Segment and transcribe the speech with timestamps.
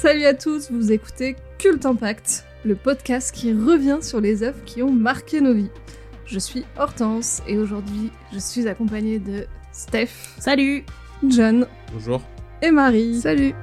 [0.00, 4.82] Salut à tous, vous écoutez Cult Impact, le podcast qui revient sur les œuvres qui
[4.82, 5.70] ont marqué nos vies.
[6.26, 10.08] Je suis Hortense et aujourd'hui je suis accompagnée de Steph,
[10.38, 10.84] Salut
[11.26, 12.20] John Bonjour.
[12.62, 13.20] et Marie.
[13.20, 13.54] Salut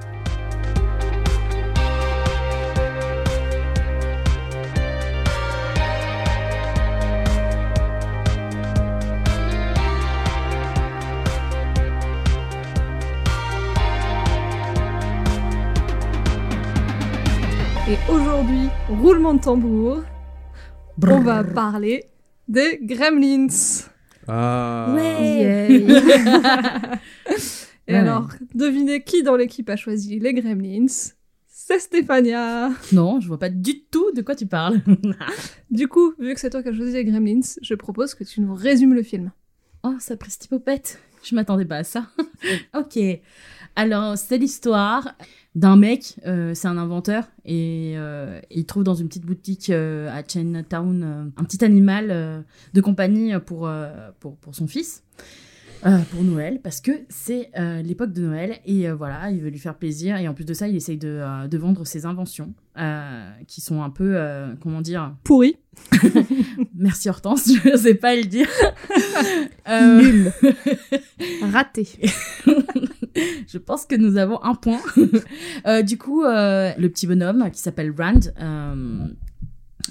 [19.00, 20.02] roulement de tambour,
[21.02, 22.04] on va parler
[22.48, 23.46] des Gremlins.
[24.28, 24.94] Ah.
[27.86, 27.98] Et Ouais.
[27.98, 30.86] alors, devinez qui dans l'équipe a choisi les Gremlins?
[31.46, 32.70] C'est Stéphania.
[32.92, 34.80] Non, je vois pas du tout de quoi tu parles.
[35.70, 38.40] Du coup, vu que c'est toi qui as choisi les Gremlins, je propose que tu
[38.40, 39.32] nous résumes le film.
[39.82, 40.98] oh, ça prestipopette.
[41.22, 42.06] Je m'attendais pas à ça.
[42.74, 42.98] ok.
[43.76, 45.14] Alors, c'est l'histoire
[45.54, 50.10] d'un mec, euh, c'est un inventeur, et euh, il trouve dans une petite boutique euh,
[50.10, 52.40] à Chinatown euh, un petit animal euh,
[52.72, 55.04] de compagnie pour, euh, pour, pour son fils.
[55.86, 59.50] Euh, pour Noël, parce que c'est euh, l'époque de Noël, et euh, voilà, il veut
[59.50, 62.54] lui faire plaisir, et en plus de ça, il essaye de, de vendre ses inventions,
[63.46, 64.18] qui sont un peu,
[64.62, 65.56] comment dire, Pourri.
[66.74, 68.48] Merci Hortense, je sais pas le dire.
[69.68, 70.32] Nul
[71.52, 71.86] Raté
[73.46, 74.80] je pense que nous avons un point.
[75.82, 78.32] Du coup, le petit bonhomme qui s'appelle Rand,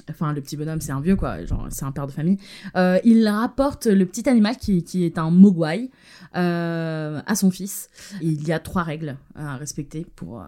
[0.09, 2.37] enfin le petit bonhomme c'est un vieux quoi, genre c'est un père de famille,
[2.75, 5.89] euh, il rapporte le petit animal qui, qui est un mogwai
[6.35, 7.89] euh, à son fils.
[8.21, 10.45] Il y a trois règles à respecter pour, euh,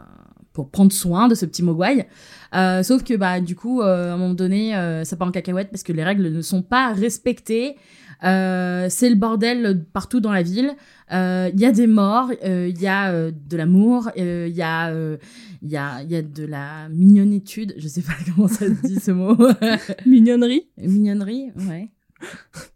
[0.53, 2.07] pour prendre soin de ce petit mogwai.
[2.55, 5.31] Euh, sauf que bah du coup, euh, à un moment donné, euh, ça part en
[5.31, 7.75] cacahuète parce que les règles ne sont pas respectées.
[8.23, 10.71] Euh, c'est le bordel partout dans la ville.
[11.11, 14.55] Euh, Il y a des morts, euh, il y a euh, de l'amour, euh, il
[14.55, 15.17] y a euh,
[15.61, 17.73] il y a y a de la mignonitude.
[17.77, 19.35] Je sais pas comment ça se dit ce mot.
[20.05, 20.67] Mignonnerie.
[20.77, 21.89] Mignonnerie, ouais.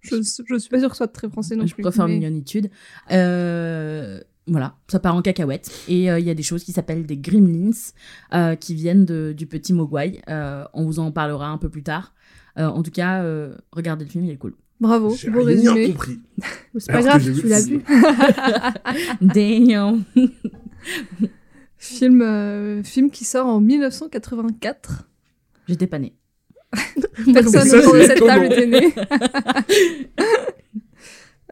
[0.01, 1.81] Je, je suis pas sûre que ce soit très français non je plus.
[1.83, 2.69] préfère mais- mignonitude.
[3.11, 5.71] Euh, voilà, ça part en cacahuète.
[5.87, 7.69] Et euh, il y a des choses qui s'appellent des gremlins,
[8.33, 10.21] euh, qui viennent de- du petit Mogwai.
[10.27, 12.13] Euh, on vous en parlera un peu plus tard.
[12.57, 14.55] Euh, en tout cas, euh, regardez le film, il est cool.
[14.79, 15.91] Bravo, J'ai beau rien résumé.
[15.93, 16.19] compris.
[16.77, 17.81] C'est pas Alors grave, j'ai tu l'as film.
[17.81, 17.83] vu.
[19.21, 20.03] Damn.
[21.77, 25.09] Film, euh, film qui sort en 1984.
[25.67, 26.13] J'étais pas née.
[27.33, 28.93] Personne autour de cette table était né.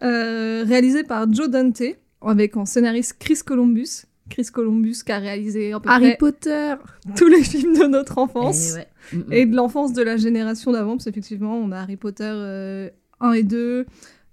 [0.04, 1.82] Euh, réalisé par Joe Dante,
[2.22, 4.04] avec en scénariste Chris Columbus.
[4.30, 6.76] Chris Columbus qui a réalisé à peu Harry près Potter
[7.16, 8.74] tous les films de notre enfance.
[8.74, 8.88] Et ouais.
[9.14, 9.34] Mm.
[9.34, 13.31] et de l'enfance de la génération d'avant, parce qu'effectivement, on a Harry Potter euh, 1
[13.33, 13.85] et 2,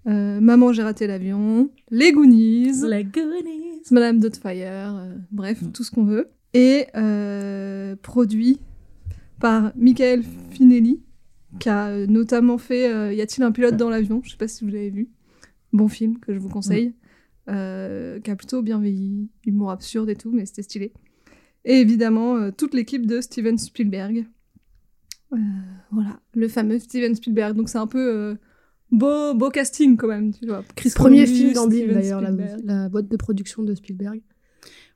[0.07, 3.83] euh, Maman, j'ai raté l'avion, Les Goonies, Goonies.
[3.91, 5.73] Madame Doubtfire, euh, bref, Mm.
[5.73, 6.29] tout ce qu'on veut.
[6.53, 8.61] Et euh, produit
[9.41, 11.03] par Michael Finelli,
[11.59, 14.21] qui a notamment fait Y a-t-il un pilote dans l'avion?
[14.25, 15.09] Je sais pas si vous l'avez vu.
[15.73, 16.95] Bon film que je vous conseille.
[17.51, 20.93] Euh, qui a plutôt bien vieilli, humour absurde et tout, mais c'était stylé.
[21.65, 24.27] Et évidemment, toute l'équipe de Steven Spielberg.
[25.91, 27.57] Voilà, le fameux Steven Spielberg.
[27.57, 28.37] Donc c'est un peu
[28.91, 30.63] beau, beau casting quand même, tu vois.
[30.77, 32.21] Chris Premier Columbus, film Steven d'ailleurs,
[32.65, 34.21] la, boîte de production de Spielberg.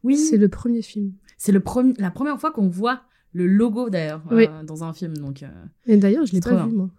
[0.05, 1.13] Oui, C'est le premier film.
[1.37, 4.47] c'est le premier, la première fois qu'on voit le logo d'ailleurs Oui.
[4.49, 5.17] euh, dans un film.
[5.17, 5.49] Donc, euh,
[5.87, 6.91] Et d'ailleurs, je l'ai pas vu moi.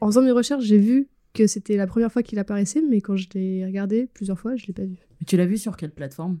[0.00, 3.16] En faisant mes recherches, j'ai vu que c'était la première fois qu'il apparaissait, mais quand
[3.16, 4.96] je l'ai regardé plusieurs fois, je l'ai pas vu.
[5.20, 6.38] mais tu l'as vu sur quelle plateforme?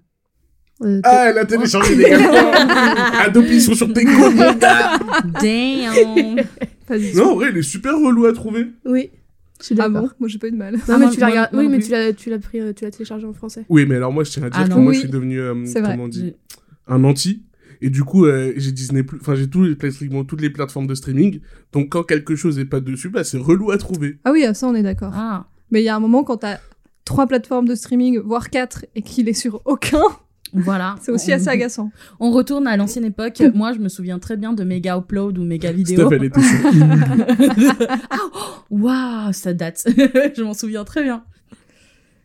[0.82, 3.22] Euh, Ah, elle a téléchargé des gars.
[3.22, 4.98] Adobe, ils sont sur tes comptes, mon gars.
[5.40, 6.36] Damn.
[6.86, 7.18] Pas du tout.
[7.18, 8.66] Non, en vrai, il est super relou à trouver.
[8.84, 9.10] Oui,
[9.60, 10.74] je suis Ah bon Moi j'ai pas eu de mal.
[10.74, 11.56] Non, Ah, mais tu l'as regardé.
[11.56, 11.86] Oui, mais plus.
[11.86, 13.64] tu l'as, tu l'as pris, euh, tu l'as téléchargé en français.
[13.68, 14.80] Oui, mais alors moi, je tiens à dire Ah que non.
[14.80, 14.94] moi, Oui.
[14.96, 15.92] je suis devenu, euh, C'est vrai.
[15.92, 16.34] comment on dit,
[16.86, 17.42] un anti.
[17.82, 20.94] Et du coup, euh, j'ai Disney+, enfin, j'ai tous les, pratiquement toutes les plateformes de
[20.94, 21.40] streaming.
[21.72, 24.18] Donc, quand quelque chose est pas dessus, bah, c'est relou à trouver.
[24.24, 25.12] Ah oui, ça on est d'accord.
[25.14, 26.58] Ah, Mais il y a un moment quand t'as
[27.04, 30.00] trois plateformes de streaming, voire quatre, et qu'il est sur aucun,
[30.52, 30.96] voilà.
[31.02, 31.90] c'est aussi On- assez agaçant.
[32.20, 33.42] On retourne à l'ancienne époque.
[33.54, 36.10] Moi, je me souviens très bien de Mega Upload ou Mega Steph, Vidéo.
[36.12, 37.68] elle était sur Hulu.
[38.10, 38.40] Ah, oh,
[38.70, 39.84] Waouh, ça date.
[40.36, 41.24] je m'en souviens très bien.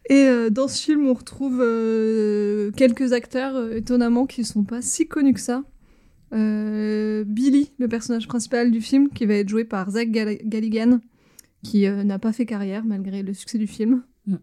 [0.10, 4.82] Et euh, dans ce film, on retrouve euh, quelques acteurs euh, étonnamment qui sont pas
[4.82, 5.64] si connus que ça.
[6.34, 11.00] Euh, Billy, le personnage principal du film, qui va être joué par Zach Gal- Galligan,
[11.64, 14.04] qui euh, n'a pas fait carrière malgré le succès du film.
[14.28, 14.36] Mm.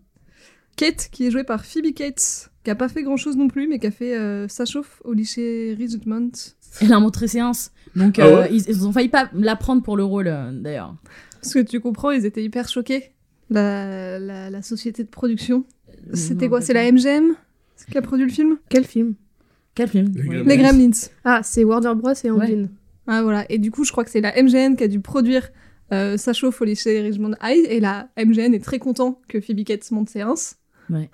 [0.77, 3.67] Kate, qui est jouée par Phoebe Cates, qui a pas fait grand chose non plus,
[3.67, 6.31] mais qui a fait euh, sa chauffe au lycée Ridgemont.
[6.83, 7.71] Elle a montré séance.
[7.97, 10.53] Donc, Ah euh, ouais ils, ils ont failli pas la prendre pour le rôle, euh,
[10.53, 10.95] d'ailleurs.
[11.41, 13.13] Parce que tu comprends, ils étaient hyper choqués.
[13.49, 15.65] La, la, la société de production.
[16.13, 16.61] C'était quoi?
[16.61, 16.93] C'est la.
[16.93, 17.35] MGM
[17.91, 18.59] qui a produit le film?
[18.69, 19.15] Quel film?
[19.75, 20.13] Quel film?
[20.15, 20.27] Les Ouais.
[20.29, 20.45] Gremlins.
[20.45, 20.91] Les Gremlins.
[21.25, 22.67] Ah, c'est Warner Bros et Amblin.
[23.07, 23.47] Ah voilà.
[23.51, 25.49] Et du coup, je crois que c'est la MGN qui a dû produire
[25.95, 27.65] euh, Ça chauffe au lycée Richmond High.
[27.71, 30.57] Et la MGN est très content que Phoebe Cates monte séance.
[30.91, 31.11] Ouais.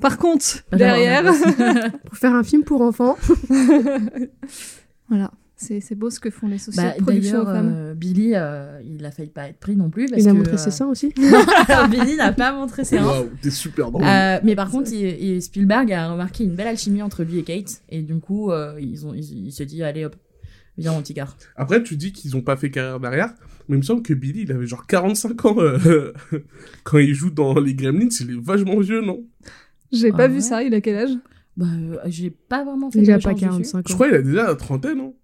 [0.00, 1.22] Par contre, derrière,
[2.06, 3.16] Pour faire un film pour enfants.
[5.08, 7.74] voilà, c'est c'est beau ce que font les sociétés Bah, de production aux D'ailleurs, femmes.
[7.76, 10.06] euh, Billy, euh, il a failli pas être pris non plus.
[10.08, 11.12] Parce Il a que, montré euh, ses seins aussi.
[11.68, 13.04] Alors, Billy n'a pas montré ses seins.
[13.06, 14.04] Waouh, t'es super drôle.
[14.04, 17.42] Euh, mais par contre, il- il- Spielberg a remarqué une belle alchimie entre lui et
[17.44, 17.82] Kate.
[17.88, 20.16] Et du coup, euh, ils ont, ils- il se dit, allez hop,
[20.76, 21.28] viens mon petit gars.
[21.56, 23.34] Après, tu dis qu'ils ont pas fait carrière derrière,
[23.68, 26.12] mais il me semble que Billy, il avait genre 45 ans euh,
[26.84, 28.08] quand il joue dans les Gremlins.
[28.20, 29.24] Il est vachement vieux, non?
[29.92, 30.40] J'ai ah pas vu ouais.
[30.40, 31.10] ça, il a quel âge?
[31.56, 33.72] Bah, euh, j'ai pas vraiment fait Il de a pas recherche dessus.
[33.72, 35.14] 45 Je crois qu'il a déjà la trentaine, non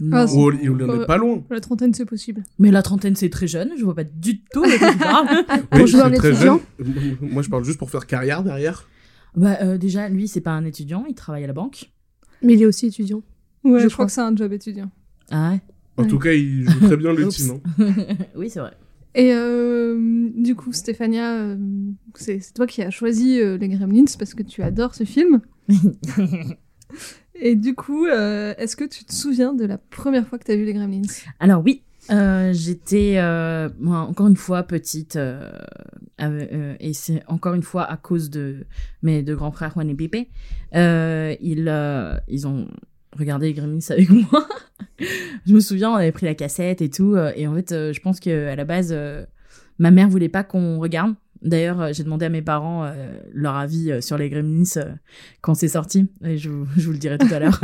[0.00, 0.16] Non.
[0.16, 1.42] Ah, Ou il en Euh, est pas loin.
[1.50, 2.42] La trentaine, c'est possible.
[2.58, 3.70] Mais la trentaine, c'est très jeune.
[3.78, 4.62] Je vois pas du tout.
[5.70, 6.60] Pour jouer étudiant.
[6.78, 7.16] jeune.
[7.20, 8.86] Moi, je parle juste pour faire carrière derrière.
[9.36, 11.04] bah, euh, déjà, lui, c'est pas un étudiant.
[11.08, 11.90] Il travaille à la banque.
[12.42, 13.22] Mais il est aussi étudiant.
[13.64, 14.06] Ouais, Je je, crois crois.
[14.06, 14.90] que c'est un job étudiant.
[15.30, 15.54] Ah
[15.96, 16.08] En Ouais.
[16.08, 17.60] tout cas, il joue très bien le teen.
[17.78, 18.16] hein.
[18.34, 18.72] Oui, c'est vrai.
[19.14, 21.56] Et euh, du coup, Stéphania, euh,
[22.14, 25.40] c'est toi qui as choisi euh, les Gremlins parce que tu adores ce film.
[27.34, 30.52] Et du coup, euh, est-ce que tu te souviens de la première fois que tu
[30.52, 31.02] as vu les Gremlins?
[31.40, 35.50] Alors oui, euh, j'étais euh, encore une fois petite euh,
[36.20, 38.66] euh, euh, et c'est encore une fois à cause de
[39.02, 40.28] mes deux grands frères Juan et Pépé.
[40.74, 42.68] Euh, ils euh, ils ont
[43.18, 44.46] regardé les Gremlins avec moi.
[45.46, 47.92] je me souviens, on avait pris la cassette et tout euh, et en fait, euh,
[47.92, 49.24] je pense que à la base, euh,
[49.78, 51.14] ma mère voulait pas qu'on regarde.
[51.42, 54.92] D'ailleurs, j'ai demandé à mes parents euh, leur avis euh, sur les Gremlins euh,
[55.40, 57.60] quand c'est sorti, et je, vous- je vous le dirai tout à l'heure.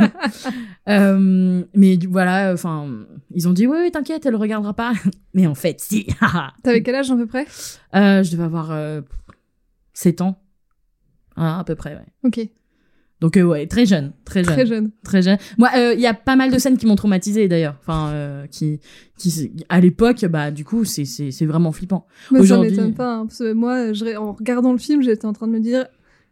[1.73, 4.91] Mais du- voilà, enfin, ils ont dit oui, oui, t'inquiète, elle le regardera pas.
[5.33, 6.07] mais en fait, si.
[6.63, 7.45] T'avais quel âge à peu près?
[7.93, 9.01] Je devais avoir euh,
[9.93, 10.41] 7 ans,
[11.37, 12.05] Ah, à peu près, ouais.
[12.25, 12.39] Ok,
[13.21, 14.91] Donc euh, ouais, très jeune, très jeune, très jeune.
[15.03, 15.37] très jeune.
[15.57, 17.75] Moi, euh, il y a pas mal de scènes qui m'ont traumatisée d'ailleurs.
[17.81, 18.79] Enfin, euh, qui,
[19.17, 22.07] qui, à l'époque, bah du coup, c'est c'est c'est vraiment flippant.
[22.31, 25.33] Mais ça m'étonne pas, hein, parce que moi, je, en regardant le film, j'étais en
[25.33, 25.85] train de me dire,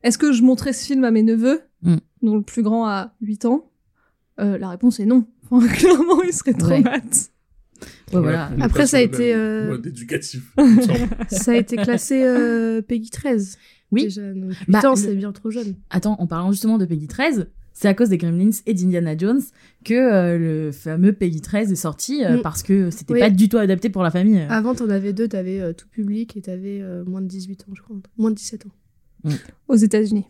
[0.03, 1.97] est-ce que je montrais ce film à mes neveux, Mm.
[2.23, 3.69] dont le plus grand a 8 ans
[4.39, 5.25] Euh, La réponse est non.
[5.51, 6.81] Enfin, clairement, il serait trop Ouais.
[6.81, 7.31] mat.
[8.11, 8.49] Ouais, voilà.
[8.61, 10.53] Après, ça a été, euh, mode éducatif.
[11.29, 13.57] Ça a été classé euh, Peggy 13.
[13.91, 14.03] Oui.
[14.03, 15.75] Déjà, donc, Bah, putain, c'est bien trop jeune.
[15.89, 19.41] Attends, en parlant justement de Peggy 13, c'est à cause des Gremlins et d'Indiana Jones
[19.85, 22.41] que euh, le fameux Peggy 13 est sorti euh, Mm.
[22.41, 23.19] parce que c'était Oui.
[23.19, 24.39] pas du tout adapté pour la famille.
[24.49, 27.73] Avant, t'en avais deux, t'avais euh, tout public et t'avais euh, moins de 18 ans,
[27.75, 27.95] je crois.
[28.17, 29.31] Moins de 17 ans.
[29.67, 30.25] Aux États-Unis.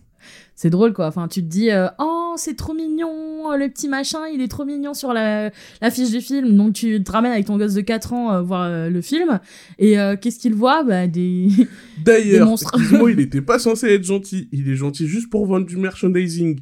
[0.56, 1.08] C'est drôle quoi.
[1.08, 4.48] Enfin, tu te dis euh, oh c'est trop mignon, euh, le petit machin, il est
[4.48, 6.56] trop mignon sur la l'affiche du film.
[6.56, 9.40] Donc tu te ramènes avec ton gosse de 4 ans euh, voir euh, le film
[9.80, 10.84] et euh, qu'est-ce qu'il voit?
[10.84, 11.68] Bah des Des
[12.04, 12.72] D'ailleurs, monstres.
[12.76, 14.48] excuse-moi, il était pas censé être gentil.
[14.52, 16.60] Il est gentil juste pour vendre du merchandising.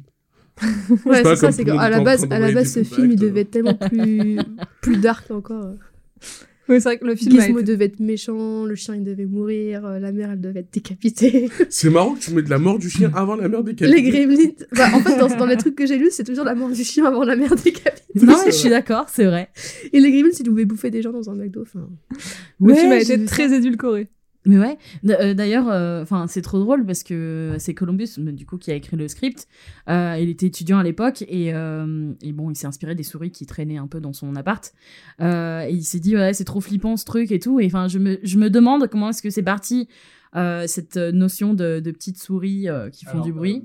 [1.04, 3.50] Ouais, c'est ça, c'est qu'à la base, à la base, ce film, il devait être
[3.50, 4.38] tellement plus,
[4.80, 5.74] plus dark encore.
[6.68, 7.72] Oui, c'est vrai que le film Gizmo été...
[7.72, 11.48] devait être méchant, le chien, il devait mourir, euh, la mère, elle devait être décapitée.
[11.70, 14.02] C'est marrant que tu mets de la mort du chien avant la mère des les
[14.02, 14.52] gremlins.
[14.72, 16.82] Bah, en fait, dans, dans les trucs que j'ai lus, c'est toujours la mort du
[16.82, 18.02] chien avant la mère décapitée.
[18.26, 19.48] Non je suis d'accord, c'est vrai.
[19.92, 21.62] Et les gremlins, ils pouvaient bouffer des gens dans un McDo.
[21.62, 21.88] Enfin,
[22.60, 24.08] Le film a été très édulcoré.
[24.46, 24.78] Mais ouais,
[25.08, 28.74] euh, d'ailleurs, euh, enfin c'est trop drôle parce que c'est Columbus, du coup, qui a
[28.74, 29.48] écrit le script.
[29.88, 33.32] Euh, il était étudiant à l'époque et, euh, et bon, il s'est inspiré des souris
[33.32, 34.72] qui traînaient un peu dans son appart.
[35.20, 37.60] Euh, et il s'est dit ouais, c'est trop flippant ce truc et tout.
[37.60, 39.88] Et enfin, je me, je me demande comment est-ce que c'est parti
[40.36, 43.64] euh, cette notion de, de petites souris euh, qui font du bruit.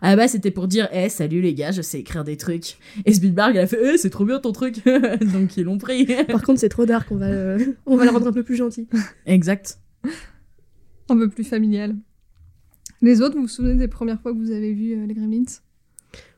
[0.00, 2.76] À la base, c'était pour dire, eh, salut les gars, je sais écrire des trucs.
[3.06, 4.84] Et Spielberg, il a fait, eh, c'est trop bien ton truc.
[5.32, 6.06] Donc ils l'ont pris.
[6.28, 8.56] par contre, c'est trop dark, on va, euh, on va le rendre un peu plus
[8.56, 8.88] gentil.
[9.26, 9.78] exact.
[11.08, 11.96] Un peu plus familial.
[13.00, 15.44] Les autres, vous vous souvenez des premières fois que vous avez vu euh, les Gremlins?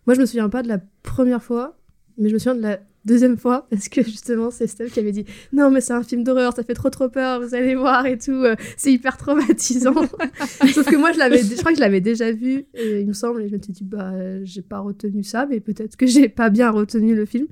[0.06, 1.78] Moi, je me souviens pas de la première fois,
[2.18, 5.12] mais je me souviens de la deuxième fois, parce que justement, c'est Steph qui avait
[5.12, 8.06] dit Non, mais c'est un film d'horreur, ça fait trop trop peur, vous allez voir
[8.06, 9.94] et tout, euh, c'est hyper traumatisant.
[10.72, 13.12] Sauf que moi, je, l'avais, je crois que je l'avais déjà vu, et il me
[13.12, 16.06] semble, et je me suis dit Bah, euh, j'ai pas retenu ça, mais peut-être que
[16.06, 17.46] j'ai pas bien retenu le film.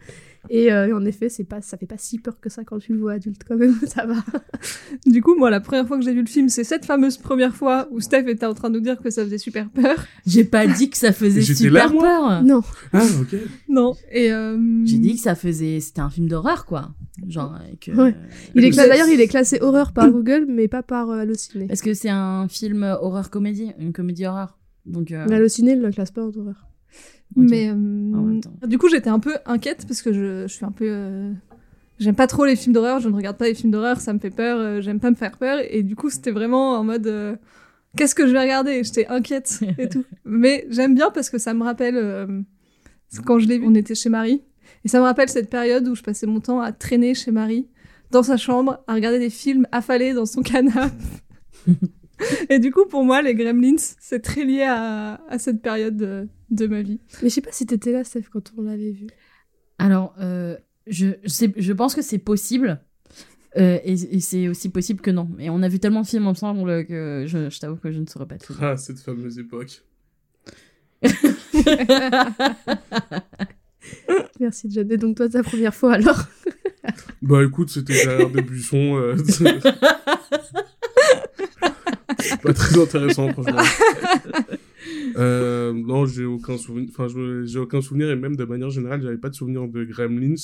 [0.51, 2.79] Et, euh, et en effet, c'est pas, ça fait pas si peur que ça quand
[2.79, 4.17] tu le vois adulte, quand même, ça va.
[5.07, 7.55] Du coup, moi, la première fois que j'ai vu le film, c'est cette fameuse première
[7.55, 10.05] fois où Steph était en train de nous dire que ça faisait super peur.
[10.27, 12.43] J'ai pas dit que ça faisait J'étais super là, peur.
[12.43, 12.61] Non,
[12.93, 13.37] Ah, ok.
[13.69, 13.95] Non.
[14.11, 15.79] Et euh, J'ai dit que ça faisait.
[15.81, 16.91] C'était un film d'horreur, quoi.
[17.29, 17.93] Genre, que.
[17.93, 18.15] Ouais.
[18.55, 21.67] il est cla- d'ailleurs, il est classé horreur par Google, mais pas par euh, Allociné.
[21.69, 24.59] Parce que c'est un film horreur comédie, une comédie horreur.
[24.87, 25.13] Donc.
[25.13, 26.67] euh, Mais Allociné, il le classe pas en horreur.
[27.37, 30.87] Mais euh, du coup, j'étais un peu inquiète parce que je, je suis un peu.
[30.89, 31.33] euh,
[31.99, 34.19] J'aime pas trop les films d'horreur, je ne regarde pas les films d'horreur, ça me
[34.19, 35.61] fait peur, euh, j'aime pas me faire peur.
[35.71, 37.39] Et du coup, c'était vraiment en mode.
[37.97, 38.83] Qu'est-ce que je vais regarder?
[38.85, 40.05] J'étais inquiète et tout.
[40.25, 42.45] Mais j'aime bien parce que ça me rappelle.
[43.27, 44.43] Quand je l'ai vu, on était chez Marie.
[44.85, 47.69] Et ça me rappelle cette période où je passais mon temps à traîner chez Marie,
[48.11, 50.91] dans sa chambre, à regarder des films affalés dans son canapé.
[52.49, 56.67] Et du coup, pour moi, les Gremlins, c'est très lié à, à cette période de,
[56.67, 57.01] ma vie.
[57.23, 59.07] Mais je sais pas si t'étais là, Steph, quand on l'avait vu.
[59.79, 60.57] Alors, euh,
[60.87, 62.81] je, sais- je pense que c'est possible.
[63.57, 65.29] euh, et et c'est aussi possible que non.
[65.39, 68.07] Et on a vu tellement de films ensemble que je, je t'avoue que je ne
[68.07, 68.63] saurais pas te dire.
[68.63, 69.83] Ah, cette fameuse époque.
[74.41, 74.91] Merci, John.
[74.91, 76.23] Et donc, toi, ta première fois alors?
[77.23, 78.97] Bah écoute, c'était derrière des buissons.
[78.97, 79.15] euh,
[82.43, 83.63] pas très intéressant, franchement.
[85.17, 86.89] Euh, non, j'ai aucun souvenir.
[86.91, 87.07] Enfin,
[87.45, 90.35] j'ai aucun souvenir et même de manière générale, j'avais pas de souvenir de Gremlins.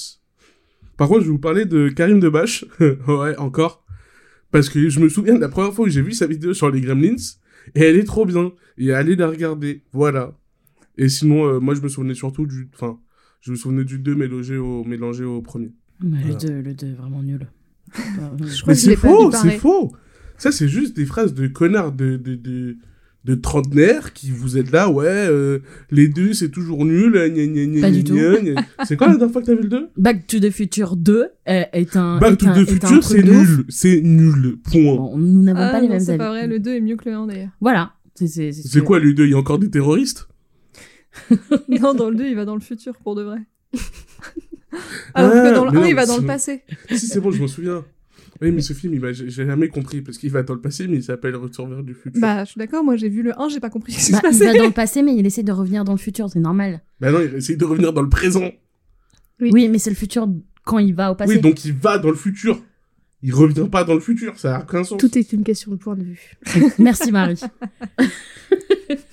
[0.96, 2.64] Par contre, je vais vous parler de Karim Debache.
[2.80, 3.84] ouais, encore.
[4.50, 6.70] Parce que je me souviens de la première fois que j'ai vu sa vidéo sur
[6.70, 7.16] les Gremlins
[7.74, 8.52] et elle est trop bien.
[8.78, 9.82] Et allez la regarder.
[9.92, 10.36] Voilà.
[10.96, 12.68] Et sinon, euh, moi, je me souvenais surtout du.
[12.74, 12.98] Enfin,
[13.40, 15.72] je me souvenais du 2 mélangé au, mélangé au premier.
[16.02, 16.28] Mais Voilà.
[16.28, 17.46] le 2, le 2, vraiment nul.
[17.94, 18.02] Je
[18.40, 19.92] Mais crois c'est faux, c'est faux.
[20.36, 22.76] Ça, c'est juste des phrases de connards de, de, de,
[23.28, 25.58] de trentenaires qui vous êtes là, ouais, euh,
[25.90, 27.14] les deux, c'est toujours nul.
[27.14, 28.16] euh, gna, gna, gna, Pas gna, du tout.
[28.84, 31.26] C'est quoi la dernière fois que t'as vu le 2 Back to the Future 2
[31.46, 32.18] est, est un.
[32.18, 33.64] Back est to un- the Future, c'est nul.
[33.68, 34.56] C'est nul.
[34.64, 34.96] Point.
[34.96, 36.18] Bon, nous n'avons Ah pas les non, mêmes c'est avis.
[36.18, 37.50] pas vrai, le 2 est mieux que le 1 d'ailleurs.
[37.60, 37.92] Voilà.
[38.14, 40.26] C'est c'est- C'est quoi le 2 Il y a encore des terroristes?
[41.68, 43.38] Non, dans le 2, il va dans le futur pour de vrai.
[45.14, 46.62] Alors Ah, que dans le mais 1, non, il va dans le passé.
[46.90, 47.84] Si, c'est bon, je m'en souviens.
[48.40, 50.86] Oui, mais ce film, il m'a- j'ai jamais compris parce qu'il va dans le passé,
[50.86, 52.20] mais il s'appelle Retour vers du futur.
[52.20, 54.18] Bah, je suis d'accord, moi j'ai vu le 1, j'ai pas compris ce qui Bah,
[54.18, 54.44] se il passait.
[54.52, 56.82] va dans le passé, mais il essaie de revenir dans le futur, c'est normal.
[57.00, 58.50] Bah non, il essaye de revenir dans le présent.
[59.40, 59.50] Oui.
[59.52, 60.28] Oui, mais c'est le futur
[60.64, 61.34] quand il va au passé.
[61.34, 62.60] Oui, donc il va dans le futur.
[63.22, 64.98] Il revient pas dans le futur, ça a aucun sens.
[64.98, 66.36] Tout est une question de point de vue.
[66.78, 67.40] Merci Marie.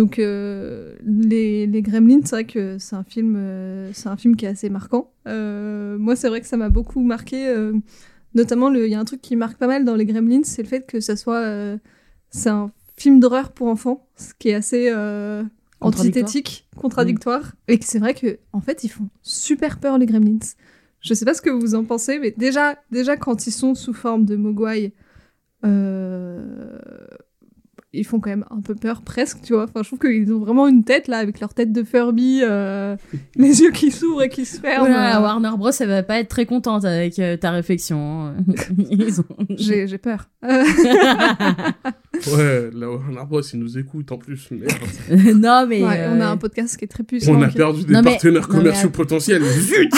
[0.00, 4.34] Donc, euh, les, les Gremlins, c'est vrai que c'est un film, euh, c'est un film
[4.34, 5.12] qui est assez marquant.
[5.28, 7.54] Euh, moi, c'est vrai que ça m'a beaucoup marqué.
[8.34, 10.68] notamment, il y a un truc qui marque pas mal dans les Gremlins, c'est le
[10.68, 11.44] fait que ça soit,
[12.30, 14.90] c'est un film d'horreur pour enfants, ce qui est assez
[15.80, 16.24] Contradictoire.
[16.24, 20.38] antithétique, contradictoire, et que c'est vrai que en fait, ils font super peur les Gremlins.
[21.02, 23.92] Je sais pas ce que vous en pensez, mais déjà, déjà quand ils sont sous
[23.92, 24.94] forme de mogwai,
[25.66, 26.78] euh,
[27.92, 29.64] ils font quand même un peu peur presque, tu vois.
[29.64, 32.96] Enfin, je trouve qu'ils ont vraiment une tête là, avec leur tête de Furby, euh,
[33.36, 34.86] les yeux qui s'ouvrent et qui se ferment.
[34.86, 37.98] Voilà, euh, Warner Bros, elle va pas être très contente avec euh, ta réflexion.
[38.26, 38.36] hein.
[38.90, 39.24] Ils ont...
[39.50, 40.28] J'ai j'ai peur.
[42.26, 44.50] Euh, Ouais, là, Warner Bros, ils nous écoutent en plus.
[44.50, 44.72] Merde.
[45.36, 45.82] non, mais.
[45.82, 47.32] ouais, euh, on a un podcast qui est très puissant.
[47.34, 49.42] On a perdu des Non, mais- partenaires non, mais commerciaux potentiels.
[49.42, 49.90] Zut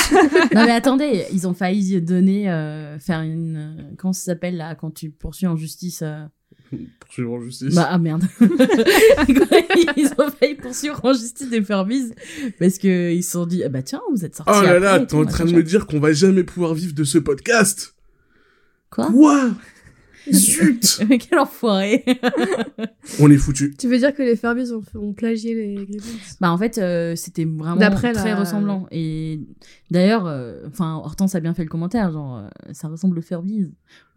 [0.54, 2.48] Non, mais attendez, ils ont failli donner.
[2.50, 3.92] euh, faire une.
[3.98, 6.24] Comment ça s'appelle là, quand tu poursuis en justice euh,
[7.00, 7.74] Poursuivre en justice.
[7.74, 8.24] Bah, ah merde.
[8.40, 12.12] ils ont failli poursuivre en justice des Furbies
[12.58, 14.52] parce qu'ils se sont dit, ah bah tiens, vous êtes sortis.
[14.54, 17.04] oh là là, t'es en train de me dire qu'on va jamais pouvoir vivre de
[17.04, 17.94] ce podcast?
[18.90, 19.10] Quoi?
[19.10, 19.50] Quoi?
[20.30, 22.04] Zut Quel enfoiré
[23.20, 23.74] On est foutu.
[23.78, 26.02] Tu veux dire que les Furbies ont, ont plagié les Gremlins?
[26.40, 28.86] Bah en fait, euh, c'était vraiment D'après très la- ressemblant.
[28.90, 29.40] Et
[29.90, 33.66] d'ailleurs, euh, enfin Hortense a bien fait le commentaire, genre euh, ça ressemble aux Furbies.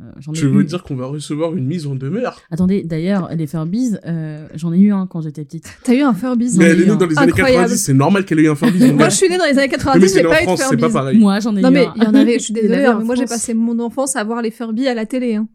[0.01, 2.39] Euh, Tu veux eu- dire qu'on va recevoir une mise en demeure?
[2.51, 5.67] Attendez, d'ailleurs, les Furbies, euh, j'en ai eu un quand j'étais petite.
[5.83, 6.95] T'as eu un Furby Non, Mais mais elle est née non.
[6.97, 7.61] dans les années Incroyable.
[7.63, 8.79] 90, c'est normal qu'elle ait eu un Furby.
[8.87, 10.41] mon Moi, je suis née dans les années Mais 90, c'est j'ai en pas eu
[10.41, 10.93] de France, c'est pas Furbies.
[10.93, 11.17] pareil.
[11.19, 11.93] Moi, j'en ai Non eu mais un.
[11.95, 14.23] il y en avait, je suis désolée, hein, mais moi j'ai passé mon enfance à
[14.23, 15.35] voir les Furby à la télé.
[15.35, 15.47] Hein.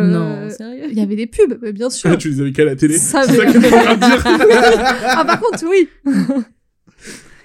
[0.00, 2.10] Non, sérieux Il y avait des pubs, mais bien sûr.
[2.12, 4.22] Ah, tu les avais qu'à la télé Ça C'est ça que dire
[5.16, 5.88] ah par contre, oui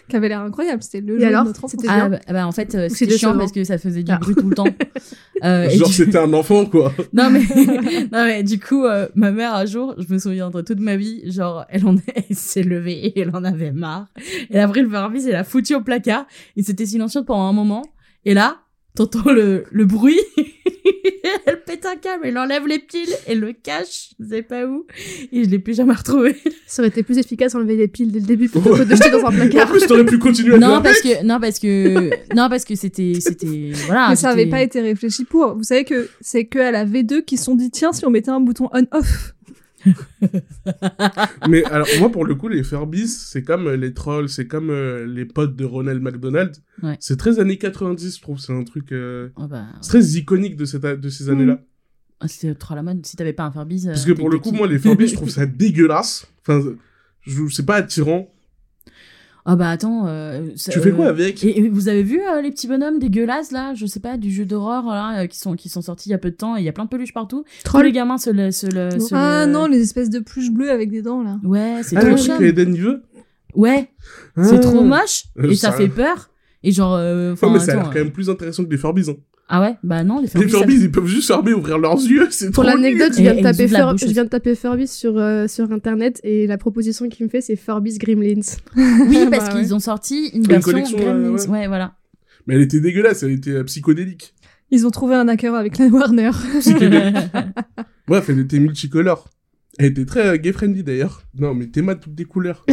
[0.09, 1.71] Qui avait l'air incroyable, c'était le Et jeu alors, de notre enfance.
[1.71, 4.11] c'était Ah bah, bah, en fait, euh, c'était c'est chiant parce que ça faisait du
[4.13, 4.17] Ah.
[4.19, 4.63] bruit tout le temps.
[5.43, 6.93] Euh, Genre, du- c'était un enfant, quoi.
[7.13, 7.41] non mais
[8.11, 11.29] non mais du coup euh, ma mère un jour je me souviendrai toute ma vie
[11.31, 14.07] genre elle en elle s'est levée et elle en avait marre
[14.49, 16.25] elle a pris le Furby elle l'a foutu au placard
[16.55, 17.83] et c'était silencieux pendant un moment
[18.25, 18.57] et là
[18.95, 20.19] t'entends le, le bruit
[21.45, 24.85] elle pète un câble elle enlève les piles elle le cache je sais pas où
[25.31, 26.35] et je l'ai plus jamais retrouvé
[26.67, 29.09] Ça aurait été plus efficace d'enlever les piles dès le début plutôt que de jeter
[29.09, 29.69] dans un En placard.
[29.69, 32.75] plus, t'aurais pu continuer à non faire parce que non parce que non parce que
[32.75, 35.55] c'était c'était voilà Mais ça avait pas été réfléchi pour.
[35.55, 38.09] Vous savez que c'est que à la V2 qui se sont dit tiens si on
[38.09, 39.33] mettait un bouton on-off.
[41.47, 44.69] Mais alors, moi, pour le coup, les Furbies, c'est comme euh, les trolls, c'est comme
[44.69, 46.55] euh, les potes de Ronald McDonald.
[46.83, 46.97] Ouais.
[46.99, 48.39] C'est très années 90, je trouve.
[48.39, 48.91] C'est un truc.
[48.91, 51.59] euh, Oh, bah, très iconique de, cette, de ces années-là.
[52.25, 54.51] c'était trop à la mode si t'avais pas un Furby Parce que pour le coup,
[54.51, 56.27] moi, les Furbies, je trouve ça dégueulasse.
[56.41, 56.61] Enfin,
[57.49, 58.29] c'est pas attirant.
[59.49, 60.07] Ah bah attends.
[60.07, 61.41] euh, ça- Tu fais quoi euh, avec?
[61.43, 64.29] et, et vous avez vu euh, les petits bonhommes dégueulasses là, je sais pas, du
[64.29, 66.57] jeu d'horreur là, euh, qui sont qui sont sortis il y a peu de temps
[66.57, 67.45] et il y a plein de peluches partout.
[67.63, 68.99] Tous les gamins se le se le.
[68.99, 71.39] se Ah le- non, les espèces de pluches bleues avec des dents là.
[71.43, 73.03] Ouais, c'est Ah, le trop veut
[73.55, 73.89] Ouais,
[74.35, 74.43] Ah.
[74.43, 76.29] c'est trop moche et ça, ça- fait peur.
[76.63, 78.77] Et genre, euh, Ouais, enfin, mais ça a l'air quand même plus intéressant que les
[78.77, 79.09] Furbies.
[79.09, 79.15] Hein.
[79.49, 79.75] Ah ouais?
[79.81, 80.49] Bah non, les Les Furbies.
[80.51, 83.41] ça- Furbies, ils peuvent juste fermer, ouvrir leurs yeux, c'est Pour l'anecdote, je viens de
[83.41, 87.07] taper Fur- bouche je viens de taper Furbies sur euh, sur internet et la proposition
[87.07, 88.41] qu'il me fait c'est Furbies Gremlins.
[88.75, 89.61] Oui, parce Bah ouais.
[89.61, 91.29] qu'ils ont sorti une Une version collection, Gremlins.
[91.31, 91.47] ouais, ouais.
[91.49, 91.93] ouais, voilà.
[92.45, 94.33] Mais elle était dégueulasse, elle était euh, psychodélique.
[94.69, 96.31] Ils ont trouvé un hacker avec la Warner.
[98.07, 99.29] Bref, elle était multicolore.
[99.79, 101.21] Elle était très euh, gay-friendly d'ailleurs.
[101.39, 102.65] Non, mais t'es toutes des couleurs.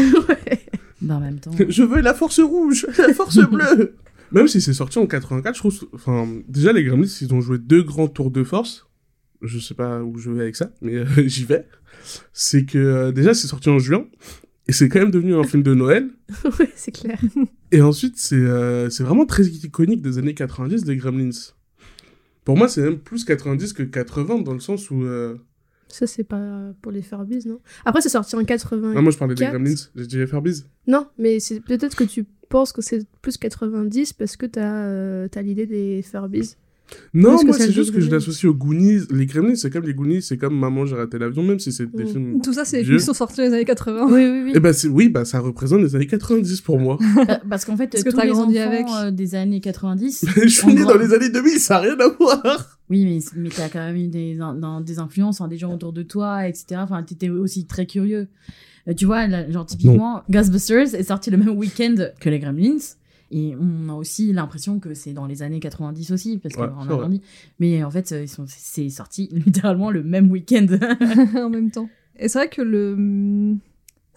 [1.02, 1.50] bah en même temps.
[1.69, 3.95] Je veux la force rouge, la force bleue.
[4.34, 5.88] Même si c'est sorti en 84, je trouve.
[5.92, 8.88] Enfin, déjà, les Gremlins, ils ont joué deux grands tours de force.
[9.42, 11.66] Je sais pas où je vais avec ça, mais euh, j'y vais.
[12.32, 14.06] C'est que euh, déjà, c'est sorti en juin.
[14.66, 16.10] Et c'est quand même devenu un film de Noël.
[16.58, 17.18] ouais, c'est clair.
[17.70, 21.30] Et ensuite, c'est euh, c'est vraiment très iconique des années 90 des Gremlins.
[22.44, 25.04] Pour moi, c'est même plus 90 que 80 dans le sens où.
[25.04, 25.36] euh,
[25.94, 27.60] Ça c'est pas pour les Furbies non?
[27.84, 28.94] Après c'est sorti en 80.
[28.96, 29.44] Ah, moi, je parlais des.
[29.44, 29.74] Gremlins.
[29.94, 30.64] J'ai dit Furbies.
[30.88, 35.28] Non, mais c'est peut-être que tu penses que c'est plus 90 parce que t'as euh,
[35.30, 36.56] t'as l'idée des Furbies.
[37.14, 39.06] Non, moi, c'est juste que je l'associe aux Goonies.
[39.10, 41.86] Les Gremlins, c'est comme les Goonies, c'est comme Maman, j'ai raté l'avion, même si c'est
[41.90, 42.08] des Mm.
[42.08, 42.40] films.
[42.42, 44.06] Tout ça, c'est des films qui sont sortis dans les années 80.
[44.06, 44.52] Oui, oui, oui.
[44.54, 46.98] Eh ben, c'est- oui, bah, ça représente les années 90 pour moi.
[47.26, 48.86] Pa- Parce qu'en fait, Parce que tous t'as les grandi enfants avec.
[49.00, 50.26] euh, des années 90.
[50.42, 52.74] je suis né dans les années 2000, ça n'a rien à voir.
[52.90, 55.72] Oui, mais, mais t'as quand même eu des, in- dans- des influences, hein, des gens
[55.72, 56.76] autour de toi, etc.
[56.82, 58.28] Enfin, t'étais aussi très curieux.
[58.88, 62.76] Euh, tu vois, là, genre, typiquement, Ghostbusters est sorti le même week-end que les Gremlins.
[63.30, 66.68] Et on a aussi l'impression que c'est dans les années 90 aussi, parce qu'on Ouais,
[66.82, 67.22] a grandi.
[67.58, 70.66] Mais en fait, euh, c'est sorti littéralement le même week-end.
[71.36, 71.88] en même temps.
[72.18, 73.56] Et c'est vrai que le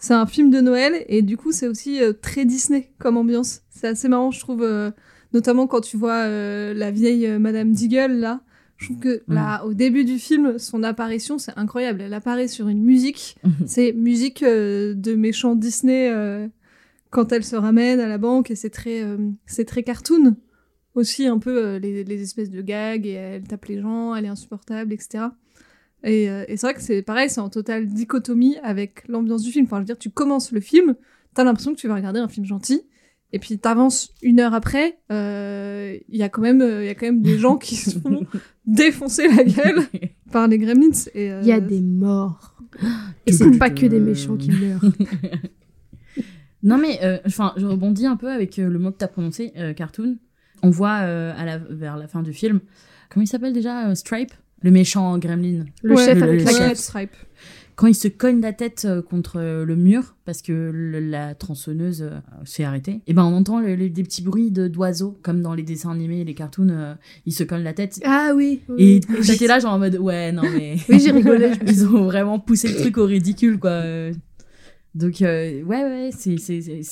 [0.00, 3.62] c'est un film de Noël et du coup c'est aussi euh, très Disney comme ambiance.
[3.70, 4.92] C'est assez marrant je trouve, euh,
[5.32, 8.40] notamment quand tu vois euh, la vieille euh, Madame Deagle là.
[8.78, 12.00] Je trouve que là au début du film son apparition c'est incroyable.
[12.00, 16.46] Elle apparaît sur une musique, c'est musique euh, de méchant Disney euh,
[17.10, 20.36] quand elle se ramène à la banque et c'est très euh, c'est très cartoon
[20.94, 24.28] aussi un peu les, les espèces de gags et elle tape les gens, elle est
[24.28, 25.24] insupportable etc.
[26.04, 29.64] Et, et c'est vrai que c'est pareil, c'est en totale dichotomie avec l'ambiance du film.
[29.64, 30.94] Enfin, je veux dire, tu commences le film,
[31.34, 32.82] t'as l'impression que tu vas regarder un film gentil,
[33.32, 36.90] et puis t'avances une heure après, euh, il y a quand même, euh, il y
[36.90, 38.26] a quand même des gens qui se font
[38.66, 39.82] défoncer la gueule
[40.30, 40.90] par les gremlins.
[41.14, 42.54] Et, euh, Il y a des morts.
[43.26, 44.84] Et c'est pas que des méchants qui meurent.
[46.64, 49.52] Non mais euh, enfin, je rebondis un peu avec euh, le mot que t'as prononcé,
[49.56, 50.16] euh, cartoon.
[50.64, 52.58] On voit euh, à la, vers la fin du film,
[53.10, 55.66] comment il s'appelle déjà, euh, Stripe, le méchant Gremlin.
[55.84, 56.78] Le Ouais, chef avec le la chef.
[56.78, 57.14] Stripe.
[57.80, 61.36] Quand il se cogne la tête euh, contre euh, le mur parce que le- la
[61.36, 65.54] tronçonneuse euh, s'est arrêtée, et ben on entend le- des petits bruits d'oiseaux comme dans
[65.54, 68.00] les dessins animés, les cartoons, euh, ils se cognent la tête.
[68.04, 68.62] Ah oui.
[68.68, 68.82] oui.
[68.82, 71.52] Et j'étais là genre en mode ouais non mais Oui, j'ai rigolé.
[71.68, 73.80] ils ont vraiment poussé le truc au ridicule quoi.
[74.96, 76.34] Donc euh, ouais ouais c'est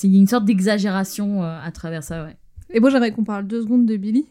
[0.07, 2.37] une sorte d'exagération à travers ça ouais.
[2.73, 4.25] Et moi, j'aimerais qu'on parle deux secondes de Billy.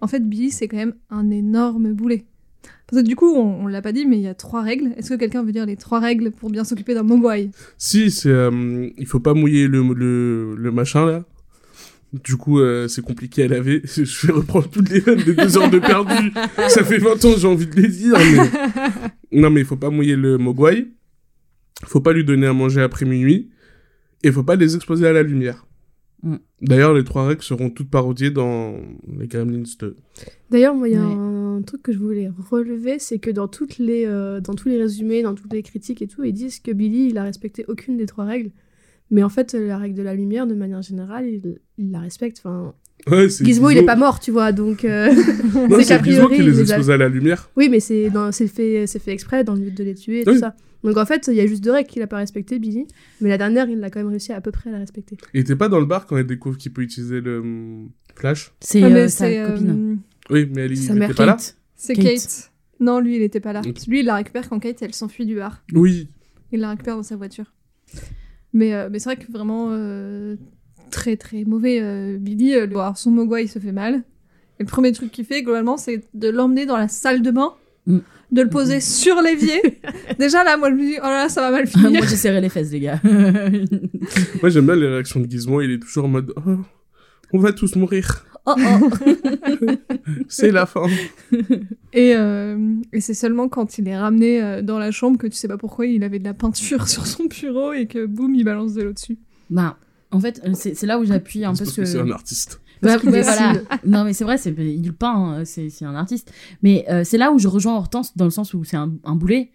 [0.00, 2.24] En fait, Billy, c'est quand même un énorme boulet.
[2.88, 4.92] Parce que du coup, on, on l'a pas dit, mais il y a trois règles.
[4.96, 8.28] Est-ce que quelqu'un veut dire les trois règles pour bien s'occuper d'un mogwai Si, c'est.
[8.28, 11.24] euh, il faut pas mouiller le, le, le machin là.
[12.24, 13.82] Du coup, euh, c'est compliqué à laver.
[13.96, 16.32] Je vais reprendre toutes les les deux heures de perdu.
[16.68, 18.14] Ça fait 20 ans, j'ai envie de les dire.
[18.16, 18.50] Mais...
[19.40, 20.86] Non, mais il faut pas mouiller le mogwai.
[21.84, 23.50] Faut pas lui donner à manger après minuit.
[24.22, 25.65] Et faut pas les exposer à la lumière.
[26.26, 26.36] Mm.
[26.62, 28.74] D'ailleurs, les trois règles seront toutes parodiées dans
[29.18, 29.96] les Gremlins 2.
[30.50, 31.14] D'ailleurs, moi, il y a Ouais.
[31.14, 34.78] un truc que je voulais relever, c'est que dans, toutes les, euh, dans tous les
[34.78, 37.96] résumés, dans toutes les critiques et tout, ils disent que Billy, il a respecté aucune
[37.96, 38.50] des trois règles.
[39.10, 42.38] Mais en fait, la règle de la lumière, de manière générale, il, il la respecte.
[42.44, 42.74] Enfin,
[43.08, 44.84] Ouais, Gizmo, il est pas mort, tu vois, donc...
[44.84, 45.12] euh,
[45.54, 47.50] Non, c'est Gizmo qui les les a- expose à la lumière.
[47.56, 50.22] Oui, mais c'est dans- c'est fait, c'est fait exprès dans le but de les tuer
[50.22, 50.32] et Oui.
[50.34, 50.56] tout ça.
[50.86, 52.86] Donc en fait, il y a juste deux règles qu'il a pas respectées, Billy.
[53.20, 55.16] Mais la dernière, il a quand même réussi à, à peu près à la respecter.
[55.34, 58.52] Il était pas dans le bar quand elle découvre qu'il peut utiliser le hum, flash?
[58.60, 59.98] C'est Ah, mais euh, sa c'est, euh, copine.
[60.30, 61.32] Oui, mais elle Sa il mère était pas là.
[61.32, 61.56] Kate.
[61.74, 62.04] C'est Kate.
[62.04, 62.52] Kate.
[62.80, 63.62] Non, lui, il était pas là.
[63.88, 65.62] Lui, il la récupère quand Kate, elle s'enfuit du bar.
[65.74, 66.08] Oui.
[66.52, 67.52] Il la récupère dans sa voiture.
[68.52, 70.36] Mais, euh, mais c'est vrai que vraiment euh,
[70.90, 71.80] très très mauvais.
[71.82, 74.02] euh, Billy, euh, alors son mogwai il se fait mal.
[74.58, 77.52] Et le premier truc qu'il fait globalement, c'est de l'emmener dans la salle de bain,
[77.86, 77.98] Mm.
[78.32, 79.60] de le poser sur l'évier.
[80.18, 81.90] Déjà là, moi je me dis, oh là là, ça va mal finir.
[81.90, 83.00] Moi j'ai serré les fesses les gars.
[84.40, 85.60] Moi, j'aime bien les réactions de Gizmo.
[85.60, 86.58] Il est toujours en mode oh,
[87.32, 88.26] On va tous mourir.
[88.46, 88.90] oh oh.
[90.28, 90.86] C'est la fin.
[91.92, 95.36] Et, euh, et c'est seulement quand il est ramené euh, dans la chambre que tu
[95.36, 98.44] sais pas pourquoi il avait de la peinture sur son bureau et que boum, il
[98.44, 99.18] balance de l'eau dessus.
[99.50, 99.76] Ben,
[100.10, 101.86] en fait, euh, c'est là où j'appuie un peu parce ce que que.
[101.86, 102.60] c'est un artiste.
[102.82, 103.52] Bah, ouais, voilà.
[103.86, 106.32] Non, mais c'est vrai, c'est il peint, hein, c'est c'est un artiste.
[106.62, 109.14] Mais euh, c'est là où je rejoins Hortense dans le sens où c'est un, un
[109.14, 109.50] boulet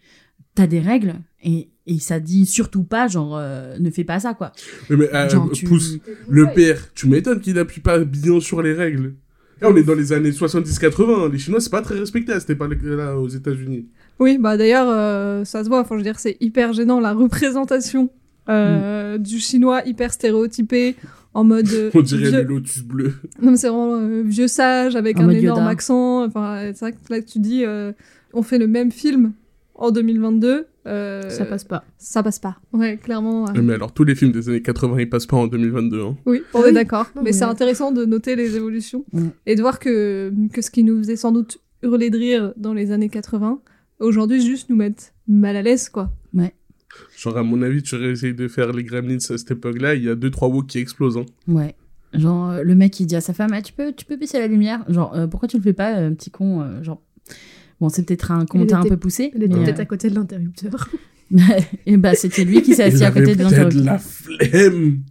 [0.54, 4.34] t'as des règles et, et ça dit surtout pas, genre, euh, ne fais pas ça,
[4.34, 4.52] quoi.
[4.90, 6.94] Mais, mais, euh, Genre, tu- pousse le père.
[6.94, 9.14] Tu m'étonnes qu'il appuie pas bien sur les règles.
[9.62, 11.26] Là, on est dans les années 70-80.
[11.26, 11.30] hein.
[11.32, 13.88] Les Chinois, c'est pas très respecté à cette époque-là aux États-Unis.
[14.20, 15.80] Oui, bah d'ailleurs, euh, ça se voit.
[15.82, 18.10] Enfin, je veux dire, c'est hyper gênant la représentation
[18.50, 20.96] euh, du chinois hyper stéréotypé
[21.34, 21.68] en mode.
[21.72, 23.14] euh, On dirait vieux- le lotus bleu.
[23.42, 25.68] Non, mais c'est vraiment euh, vieux sage avec En un énorme Yoda.
[25.70, 26.24] accent.
[26.26, 27.92] Enfin, c'est vrai que là, tu dis, euh,
[28.34, 29.34] on fait le même film
[29.76, 30.68] en 2022.
[30.88, 31.84] euh, Ça passe pas.
[31.98, 32.58] Ça passe pas.
[32.74, 33.46] Ouais, clairement.
[33.62, 36.02] Mais alors, tous les films des années 80, ils passent pas en 2022.
[36.02, 36.18] Hein.
[36.26, 36.74] Oui, on Ah est oui.
[36.74, 37.06] d'accord.
[37.24, 39.28] Mais- c'est intéressant de noter les évolutions Mm.
[39.46, 42.74] et de voir que, que ce qui nous faisait sans doute hurler de rire dans
[42.74, 43.60] les années 80,
[44.00, 46.12] aujourd'hui, juste nous mettre mal à l'aise, quoi.
[47.22, 50.10] Genre, à mon avis, tu essayé de faire les Gremlins à cette époque-là, il y
[50.10, 51.18] a deux, trois woks qui explosent.
[51.18, 51.26] Hein.
[51.48, 51.76] Ouais.
[52.16, 54.40] Genre, euh, le mec, il dit à sa femme, Ah, tu, peux, tu peux baisser
[54.40, 57.00] la lumière Genre, euh, pourquoi tu le fais pas, euh, petit con euh, Genre,
[57.80, 59.32] bon, c'est peut-être un commentaire un peu poussé.
[59.36, 60.90] Il était peut-être euh, à côté de l'interrupteur.
[61.86, 63.86] et bah, c'était lui qui s'est assis à côté avait de peut-être l'interrupteur.
[63.86, 65.04] la flemme.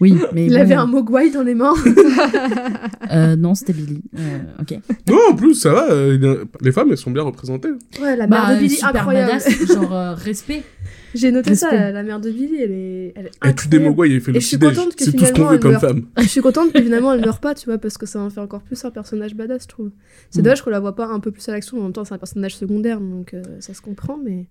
[0.00, 0.46] Oui, mais.
[0.46, 1.74] Il bon, avait un mogwai dans les mains.
[3.12, 4.02] euh, non, c'était Billy.
[4.18, 4.78] Euh, ok.
[5.08, 5.90] Non, en plus, ça va.
[5.90, 7.70] euh, les femmes, elles sont bien représentées.
[8.00, 9.32] Ouais, la mère Bah, de Billy, super incroyable.
[9.32, 10.62] badass, genre, euh, respect.
[11.14, 11.82] J'ai noté ça, Respect.
[11.84, 14.30] la, la mère de Billy, elle est, elle est Et tu des mogwai, il fait
[14.30, 14.76] le Et je suis petit-déj.
[14.78, 15.80] contente que C'est tout ce qu'on finalement, veut elle comme meurt.
[15.86, 16.02] femme.
[16.18, 18.40] Je suis contente que finalement elle meurt pas, tu vois, parce que ça en fait
[18.40, 19.90] encore plus un personnage badass, je trouve.
[20.30, 20.44] C'est Mm.
[20.44, 22.18] dommage qu'on la voit pas un peu plus à l'action, en même temps c'est un
[22.18, 24.46] personnage secondaire, donc euh, ça se comprend, mais...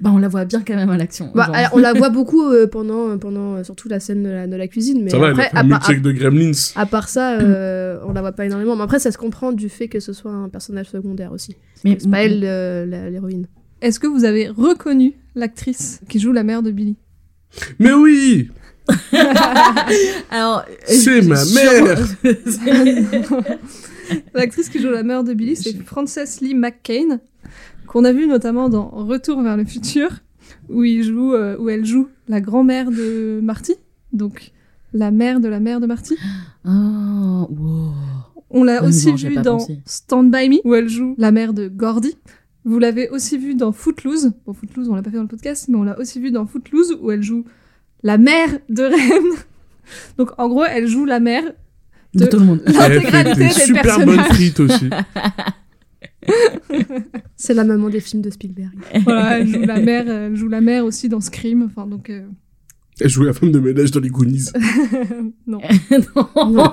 [0.00, 1.32] Bah, on la voit bien quand même à l'action.
[1.34, 4.46] Bah, alors, on la voit beaucoup euh, pendant, pendant euh, surtout la scène de la,
[4.46, 6.52] de la cuisine, mais Ça va, elle après, a fait à, de Gremlins.
[6.76, 8.76] à- part ça, euh, on la voit pas énormément.
[8.76, 11.56] Mais après, ça se comprend du fait que ce soit un personnage secondaire aussi.
[11.84, 13.46] Mais C'est pas elle euh, l'héroïne.
[13.82, 16.96] Est-ce que vous avez reconnu l'actrice qui joue la mère de Billy?
[17.78, 18.50] Mais oui
[20.30, 21.98] Alors, C'est ma mère.
[24.34, 27.20] L'actrice qui joue la mère de Billy, c'est Frances Lee McCain,
[27.88, 30.10] qu'on a vu notamment dans Retour vers le futur,
[30.68, 33.74] où, il joue, euh, où elle joue la grand-mère de Marty,
[34.12, 34.52] donc
[34.92, 36.16] la mère de la mère de Marty.
[36.66, 37.92] Oh, wow.
[38.50, 39.80] On l'a Ah, aussi vu dans pensé.
[39.84, 42.16] Stand By Me, où elle joue la mère de Gordy.
[42.64, 44.32] Vous l'avez aussi vu dans Footloose.
[44.46, 46.46] Bon, Footloose, on l'a pas fait dans le podcast, mais on l'a aussi vu dans
[46.46, 47.44] Footloose, où elle joue
[48.02, 49.36] la mère de Ren.
[50.18, 51.44] Donc, en gros, elle joue la mère
[52.14, 52.62] De De- tout le monde.
[52.66, 54.06] L'intégralité des super personnages.
[54.06, 54.90] bonnes frites aussi.
[57.36, 58.72] C'est la maman des films de Spielberg.
[59.04, 61.62] Voilà, elle joue la mère, elle joue la mère aussi dans Scream.
[61.62, 62.26] Enfin, donc, euh,
[63.00, 64.50] Elle joue la femme de ménage dans les Goonies.
[65.46, 65.60] non,
[66.16, 66.72] non.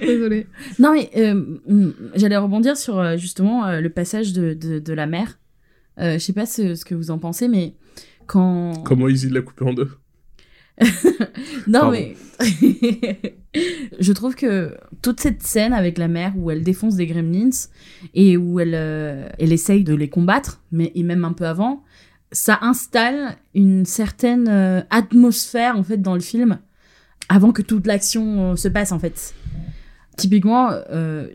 [0.00, 0.46] désolée.
[0.78, 4.92] Non, mais euh, mm, j'allais rebondir sur euh, justement euh, le passage de, de, de
[4.92, 5.38] la mère.
[5.98, 7.74] Euh, je sais pas ce, ce que vous en pensez, mais
[8.26, 8.82] quand.
[8.84, 9.90] Comment Easy l'a coupé en deux.
[11.66, 11.90] Non, Pardon.
[11.92, 12.16] mais.
[13.98, 17.50] je trouve que toute cette scène avec la mère où elle défonce des gremlins
[18.14, 21.82] et où elle, euh, elle essaye de les combattre, mais et même un peu avant,
[22.30, 26.58] ça installe une certaine euh, atmosphère en fait dans le film
[27.28, 29.34] avant que toute l'action euh, se passe en fait.
[30.16, 30.70] Typiquement,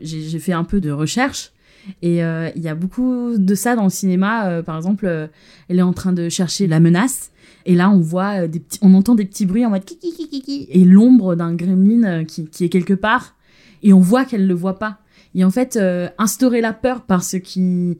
[0.02, 1.53] j'ai fait un peu de recherche
[2.02, 4.48] et euh, il y a beaucoup de ça dans le cinéma.
[4.48, 5.26] Euh, par exemple, euh,
[5.68, 7.30] elle est en train de chercher la menace
[7.66, 10.28] et là on voit des petits, on entend des petits bruits en mode kiki kiki
[10.28, 13.34] kiki et l'ombre d'un gremlin qui, qui est quelque part
[13.82, 14.98] et on voit qu'elle le voit pas.
[15.34, 17.98] Et en fait, euh, instaurer la peur par ce qui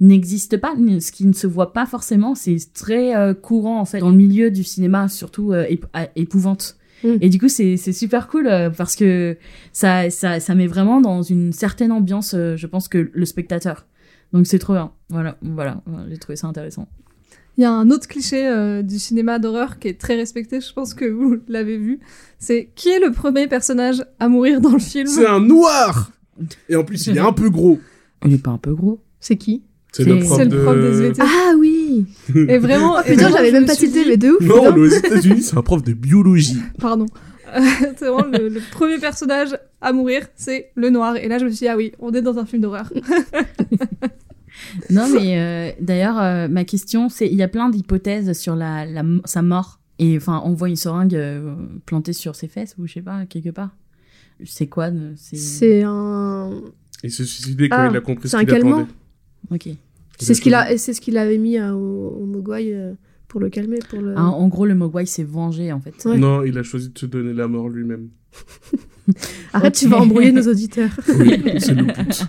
[0.00, 4.00] n'existe pas, ce qui ne se voit pas forcément, c'est très euh, courant en fait
[4.00, 6.76] dans le milieu du cinéma, surtout euh, ép- épouvante.
[7.04, 7.16] Mm.
[7.20, 9.36] Et du coup, c'est super cool euh, parce que
[9.72, 13.86] ça, ça, ça met vraiment dans une certaine ambiance, euh, je pense, que le spectateur.
[14.32, 14.92] Donc c'est trop bien.
[15.10, 16.88] Voilà, voilà, voilà, j'ai trouvé ça intéressant.
[17.58, 20.72] Il y a un autre cliché euh, du cinéma d'horreur qui est très respecté, je
[20.72, 22.00] pense que vous l'avez vu.
[22.38, 25.06] C'est qui est le premier personnage à mourir dans le film?
[25.06, 26.12] C'est un noir
[26.68, 27.78] Et en plus, il est un peu gros.
[28.24, 29.64] Il est pas un peu gros C'est qui?
[29.92, 30.62] C'est le prof le de...
[30.62, 31.22] prof des SVT.
[31.22, 31.71] Ah oui
[32.34, 34.80] Et vraiment, et Putain, j'avais même me pas cité, dit- mais de ouf Non, mais
[34.80, 36.58] aux États-Unis, c'est un prof de biologie.
[36.78, 37.06] Pardon.
[37.54, 37.60] Euh,
[37.96, 39.50] c'est vraiment le, le premier personnage
[39.80, 41.16] à mourir, c'est le noir.
[41.16, 42.90] Et là, je me suis dit, ah oui, on est dans un film d'horreur.
[44.90, 48.84] Non, mais euh, d'ailleurs, euh, ma question, c'est il y a plein d'hypothèses sur la,
[48.84, 49.80] la, sa mort.
[49.98, 51.54] Et enfin, on voit une seringue euh,
[51.86, 53.70] plantée sur ses fesses ou je sais pas, quelque part.
[54.44, 55.82] C'est quoi C'est.
[55.84, 56.50] Un...
[57.02, 58.90] Il s'est suicidé quand Ah, il a compris c'est ce un qu'il calmant attendait.
[59.50, 59.68] Ok.
[60.22, 62.94] C'est ce qu'il a, c'est ce qu'il avait mis euh, au, au Mogwai euh,
[63.28, 64.14] pour le calmer, pour le...
[64.16, 65.94] Ah, en gros, le Mogwai s'est vengé en fait.
[66.04, 66.18] Ouais.
[66.18, 68.08] Non, il a choisi de se donner la mort lui-même.
[69.52, 70.90] Arrête, tu vas embrouiller nos auditeurs.
[71.08, 72.24] Oui, c'est le but.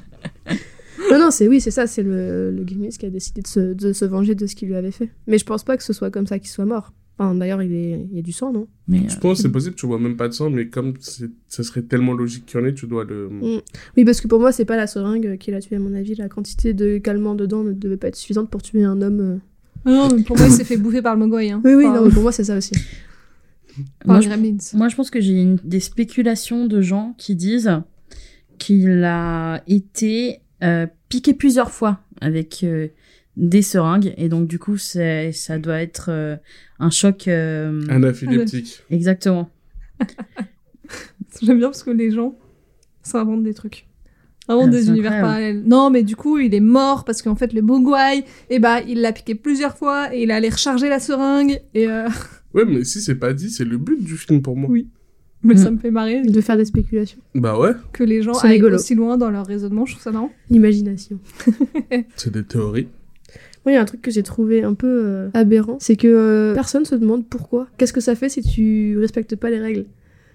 [1.12, 3.74] non, non, c'est oui, c'est ça, c'est le, le Grimace qui a décidé de se,
[3.74, 5.10] de se venger de ce qu'il lui avait fait.
[5.28, 6.94] Mais je pense pas que ce soit comme ça qu'il soit mort.
[7.26, 8.08] Enfin, d'ailleurs, il, est...
[8.12, 8.68] il y a du sang, non?
[8.88, 10.94] Mais, Je euh, pense que c'est possible, tu vois même pas de sang, mais comme
[11.00, 13.30] ça serait tellement logique qu'il y en ait, tu dois le.
[13.30, 13.62] Mm.
[13.98, 16.16] Oui, parce que pour moi, c'est pas la seringue qui l'a tué, à mon avis.
[16.16, 19.20] La quantité de calmant dedans ne devait pas être suffisante pour tuer un homme.
[19.22, 19.38] euh.
[19.86, 21.52] Ah Non, mais pour moi, il s'est fait bouffer par le mogwai.
[21.52, 21.62] Hein.
[21.66, 22.74] Oui, oui, Par- non, mais pour moi, c'est ça aussi.
[24.06, 24.58] moi, je, gremlins.
[24.74, 27.72] moi, je pense que j'ai une- des spéculations de gens qui disent
[28.60, 32.88] qu'il a été euh, piqué plusieurs fois avec euh,
[33.38, 34.14] des seringues.
[34.18, 36.36] Et donc, du coup, c'est, ça doit être euh,
[36.80, 37.28] un choc.
[37.28, 38.84] euh, Anaphyleptique.
[38.90, 39.50] Exactement.
[41.42, 42.36] J'aime bien parce que les gens
[43.02, 43.88] s'inventent des trucs.
[44.48, 45.28] Vraiment Ah, des univers incroyable.
[45.28, 45.64] parallèles.
[45.66, 49.02] Non, mais du coup, il est mort parce qu'en fait, le mogwai, eh ben, il
[49.02, 51.62] l'a piqué plusieurs fois et il allait recharger la seringue.
[51.74, 52.08] Et euh,
[52.54, 54.70] Ouais, mais si c'est pas dit, c'est le but du film pour moi.
[54.70, 54.88] Oui.
[55.44, 55.58] mais Mm.
[55.58, 57.20] ça me fait marrer De faire des spéculations.
[57.36, 58.76] Bah ouais, que les gens aillent rigolo.
[58.76, 59.86] aussi loin dans leur raisonnement.
[59.86, 60.32] Je trouve ça marrant.
[60.50, 61.20] L'imagination.
[62.16, 62.90] c'est des théories.
[63.66, 66.08] Moi, il y a un truc que j'ai trouvé un peu euh, aberrant, c'est que
[66.08, 67.68] euh, personne se demande pourquoi.
[67.78, 69.86] Qu'est-ce que ça fait si tu respectes pas les règles?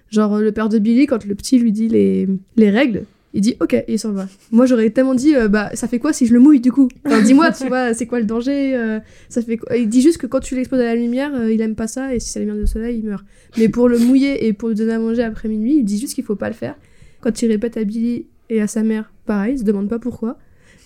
[0.09, 3.03] Genre, euh, le père de Billy, quand le petit lui dit les, les règles,
[3.35, 4.27] il dit ok, il s'en va.
[4.51, 6.89] Moi, j'aurais tellement dit, euh, bah, ça fait quoi si je le mouille du coup?
[7.23, 9.77] Dis-moi, tu vois, c'est quoi le danger Ça fait quoi?
[9.77, 12.19] Il dit juste que quand tu l'exposes à la lumière, il aime pas ça, et
[12.19, 13.23] si c'est la lumière du soleil, il meurt.
[13.59, 16.15] Mais pour le mouiller et pour lui donner à manger après minuit, il dit juste
[16.15, 16.75] qu'il faut pas le faire.
[17.21, 20.39] Quand il répète à Billy et à sa mère, pareil, il se demande pas pourquoi.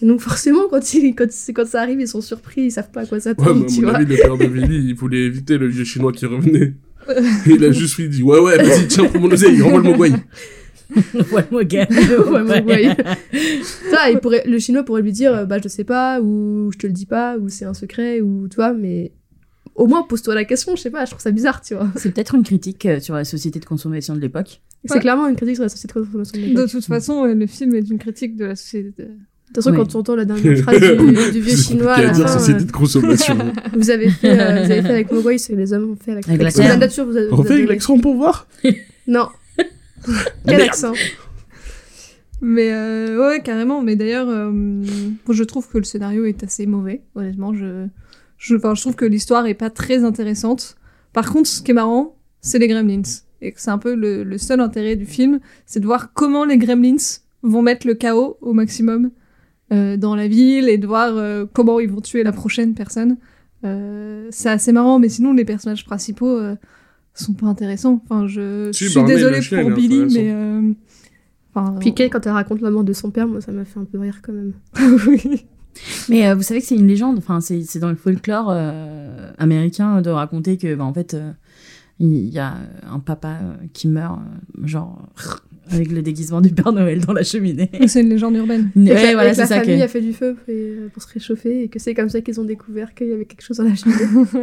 [0.03, 2.91] Et donc forcément, quand, il, quand, c'est- quand ça arrive, ils sont surpris, ils savent
[2.91, 3.95] pas à quoi Ouais, s'attendre, mais à tu mon vois.
[3.97, 6.73] avis, le père de Billy, il voulait éviter le vieux chinois qui revenait.
[7.47, 10.11] il a juste lui dit Ouais, ouais, vas-y, tiens, prends mon oseille, renvoie le mogwai.
[11.31, 11.87] ouais, moi, gars.
[11.89, 12.95] Ouais, mon.
[13.91, 16.77] Ça, il pourrait, le chinois pourrait lui dire, euh, bah je sais pas, ou je
[16.77, 19.11] te le dis pas, ou c'est un secret, ou tu vois, mais
[19.75, 21.89] au moins pose-toi la question, je sais pas, je trouve ça bizarre, tu vois.
[21.95, 24.61] C'est peut-être une critique euh, sur la société de consommation de l'époque.
[24.85, 26.69] C'est clairement une critique sur la société de consommation de De l'époque.
[26.69, 28.91] toute façon, le film est une critique de la société.
[29.03, 29.07] de-
[29.53, 29.77] De toute façon, Oui.
[29.77, 32.27] quand tu entends la dernière phrase du, du vieux chinois à Qui a la dire
[32.27, 33.37] fin, société euh, de consommation.
[33.77, 36.11] vous avez fait, euh, vous avez fait avec Mogwai ce que les hommes ont fait
[36.13, 36.79] avec, Avec la ce que terre.
[36.79, 37.65] nature vous a, vous a Refais donné.
[37.67, 38.47] l'accent pour voir.
[39.07, 39.27] Non.
[39.55, 40.61] Quel Merde.
[40.61, 40.93] accent
[42.41, 43.81] Mais euh, ouais, carrément.
[43.81, 44.81] Mais d'ailleurs, euh,
[45.29, 47.01] je trouve que le scénario est assez mauvais.
[47.15, 47.85] Honnêtement, je,
[48.37, 50.75] je, enfin, je trouve que l'histoire est pas très intéressante.
[51.13, 53.01] Par contre, ce qui est marrant, c'est les Gremlins.
[53.41, 56.45] Et que c'est un peu le, le seul intérêt du film, c'est de voir comment
[56.45, 56.95] les Gremlins
[57.43, 59.11] vont mettre le chaos au maximum
[59.73, 63.17] euh, dans la ville et de voir euh, comment ils vont tuer la prochaine personne.
[63.65, 66.55] Euh, c'est assez marrant, mais sinon les personnages principaux euh,
[67.13, 68.01] sont pas intéressants.
[68.03, 70.71] Enfin, je, Si, je suis Barney, désolée pour est Billy, mais euh,
[71.53, 73.85] enfin, Puis quand elle raconte la mort de son père, moi ça m'a fait un
[73.85, 74.53] peu rire quand même.
[75.07, 75.45] oui.
[76.09, 79.31] Mais euh, vous savez que c'est une légende, enfin c'est c'est dans le folklore euh,
[79.37, 81.31] américain de raconter que bah, en fait euh,
[81.99, 82.55] il y a
[82.89, 85.07] un papa euh, qui meurt euh, genre
[85.69, 87.69] avec le déguisement du Père Noël dans la cheminée.
[87.87, 88.71] C'est une légende urbaine.
[88.75, 89.83] Et que ouais, la, voilà, et que c'est la ça famille que...
[89.83, 92.43] a fait du feu euh, pour se réchauffer et que c'est comme ça qu'ils ont
[92.43, 93.99] découvert qu'il y avait quelque chose dans la cheminée.
[94.33, 94.41] Ouais,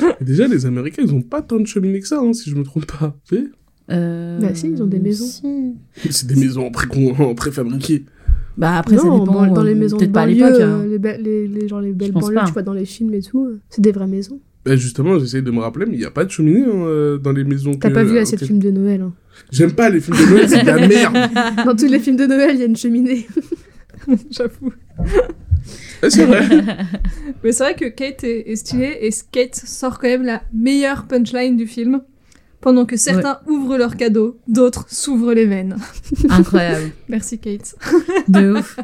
[0.00, 0.16] ouais.
[0.20, 2.56] Et déjà, les Américains, ils ont pas tant de cheminées que ça, hein, si je
[2.56, 3.14] me trompe pas.
[3.28, 3.44] Tu sais
[3.90, 5.26] Euh, Bah si, ils ont des maisons.
[5.26, 5.74] si.
[6.10, 6.86] C'est des maisons pré-
[7.18, 8.06] en préfabriquées.
[8.56, 9.46] Bah après ça non, dépend.
[9.46, 10.60] dans, dans les maisons de peut-être pas à banlieue, l'époque.
[10.60, 10.86] euh, hein.
[10.86, 12.40] les, les, les, genre les belles banlieues pas.
[12.42, 14.40] que tu vois dans les films et tout, c'est des vraies maisons.
[14.64, 17.18] Bah justement, j'essaye de me rappeler, mais il n'y a pas de cheminée hein, euh,
[17.18, 17.74] dans les maisons.
[17.74, 19.00] T'as pas vu euh, assez de films de Noël.
[19.02, 19.12] hein.
[19.50, 21.16] J'aime pas les films de Noël, c'est de la merde.
[21.66, 23.26] Dans tous les films de Noël, il y a une cheminée.
[24.30, 24.72] J'avoue.
[26.02, 26.42] Ah, c'est vrai.
[27.44, 31.06] Mais c'est vrai que Kate est, est stylée et Kate sort quand même la meilleure
[31.06, 32.02] punchline du film.
[32.60, 35.76] Pendant que certains ouvrent leurs cadeaux, d'autres s'ouvrent les veines.
[36.28, 36.92] Incroyable.
[37.08, 37.74] Merci Kate.
[38.28, 38.78] De ouf.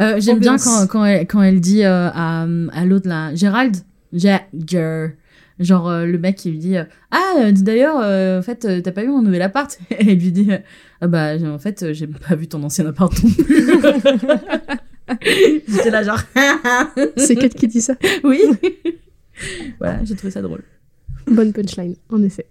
[0.00, 3.76] Euh, J'aime bien quand, quand, elle, quand elle dit euh, à, à l'autre là, Gérald,
[4.12, 5.08] Jagger.
[5.58, 8.80] Genre euh, le mec qui lui dit euh, Ah, euh, d'ailleurs, euh, en fait, euh,
[8.80, 9.76] t'as pas vu mon nouvel appart?
[9.90, 10.58] Et elle lui dit euh,
[11.00, 13.66] Ah bah, en fait, euh, j'ai pas vu ton ancien appart non plus.
[15.68, 16.20] J'étais là, genre
[17.16, 17.94] c'est Kate qui dit ça.
[18.24, 18.40] Oui
[19.78, 20.62] Voilà, j'ai trouvé ça drôle.
[21.26, 22.46] Bonne punchline, en effet.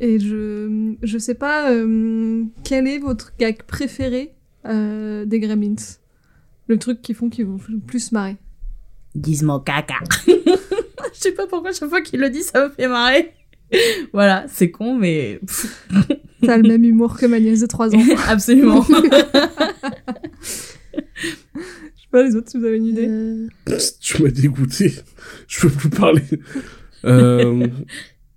[0.00, 4.32] Et je, je sais pas euh, quel est votre gag préféré
[4.66, 5.76] euh, des Gremlins?
[6.66, 8.36] Le truc qui font qu'ils vont plus marrer.
[9.16, 9.94] Gizmo caca.
[11.22, 13.32] Je sais pas pourquoi chaque fois qu'il le dit, ça me fait marrer.
[14.12, 15.40] Voilà, c'est con, mais
[16.42, 18.00] T'as le même humour que ma nièce de 3 ans.
[18.04, 18.82] Je absolument.
[18.82, 18.92] sais
[22.10, 23.06] pas les autres si vous avez une idée.
[23.08, 23.48] Euh,
[24.00, 24.92] tu m'as dégoûté.
[25.46, 26.22] Je peux plus parler.
[27.04, 27.66] Euh...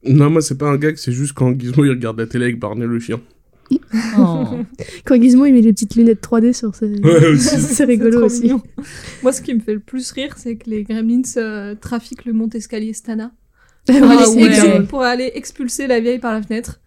[0.06, 2.60] Non, moi, c'est pas un gag, c'est juste quand Gizmo il regarde la télé avec
[2.60, 3.20] Barney le chien.
[4.18, 4.46] Oh.
[5.06, 6.88] Quand Gizmo il met les petites lunettes 3D sur ses...
[7.00, 8.44] Ouais, c'est rigolo aussi.
[8.44, 8.62] mignon.
[9.24, 12.34] Moi, ce qui me fait le plus rire, c'est que les Gremlins euh, trafiquent le
[12.34, 13.32] mont-escalier Stana
[13.88, 14.50] pour, Ah aller ouais.
[14.50, 16.80] exul- pour aller expulser la vieille par la fenêtre.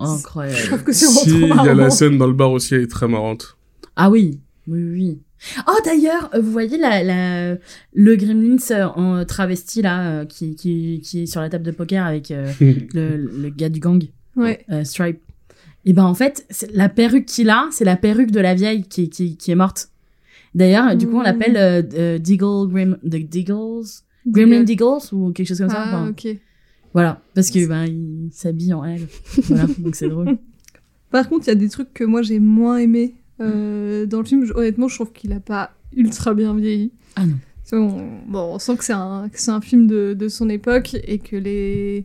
[0.00, 0.58] Je Incroyable.
[0.68, 2.90] trouve que c'est Si, il y a la scène dans le bar aussi, elle est
[2.90, 3.56] très marrante.
[3.96, 5.18] Ah oui, oui, oui.
[5.68, 7.56] Oh d'ailleurs, euh, vous voyez la, la,
[7.94, 12.06] le Gremlins euh, en travesti là, qui, qui, qui est sur la table de poker
[12.06, 14.02] avec euh, le, le gars du gang,
[14.36, 14.64] Ouais.
[14.70, 15.20] euh, Stripe.
[15.84, 18.82] Et ben en fait, c'est- la perruque qu'il a, c'est la perruque de la vieille
[18.84, 19.88] qui, qui, qui est morte.
[20.54, 21.24] D'ailleurs, du coup, on Mm.
[21.24, 23.86] l'appelle euh, euh, Deagle Grim, the Deagles,
[24.26, 25.82] Gremlin Deagles ou quelque chose comme ça.
[25.86, 26.36] Ah, enfin, ok.
[26.94, 29.06] Voilà, parce que ben il s'habille en elle.
[29.44, 30.36] voilà, donc c'est drôle.
[31.10, 34.24] Par contre, il y a des trucs que moi j'ai moins aimé euh, dans le
[34.24, 34.44] film.
[34.54, 36.92] Honnêtement, je trouve qu'il a pas ultra bien vieilli.
[37.16, 37.34] Ah non.
[37.64, 38.04] C'est bon,
[38.54, 42.04] on sent que c'est un, un film de, de son époque et que les,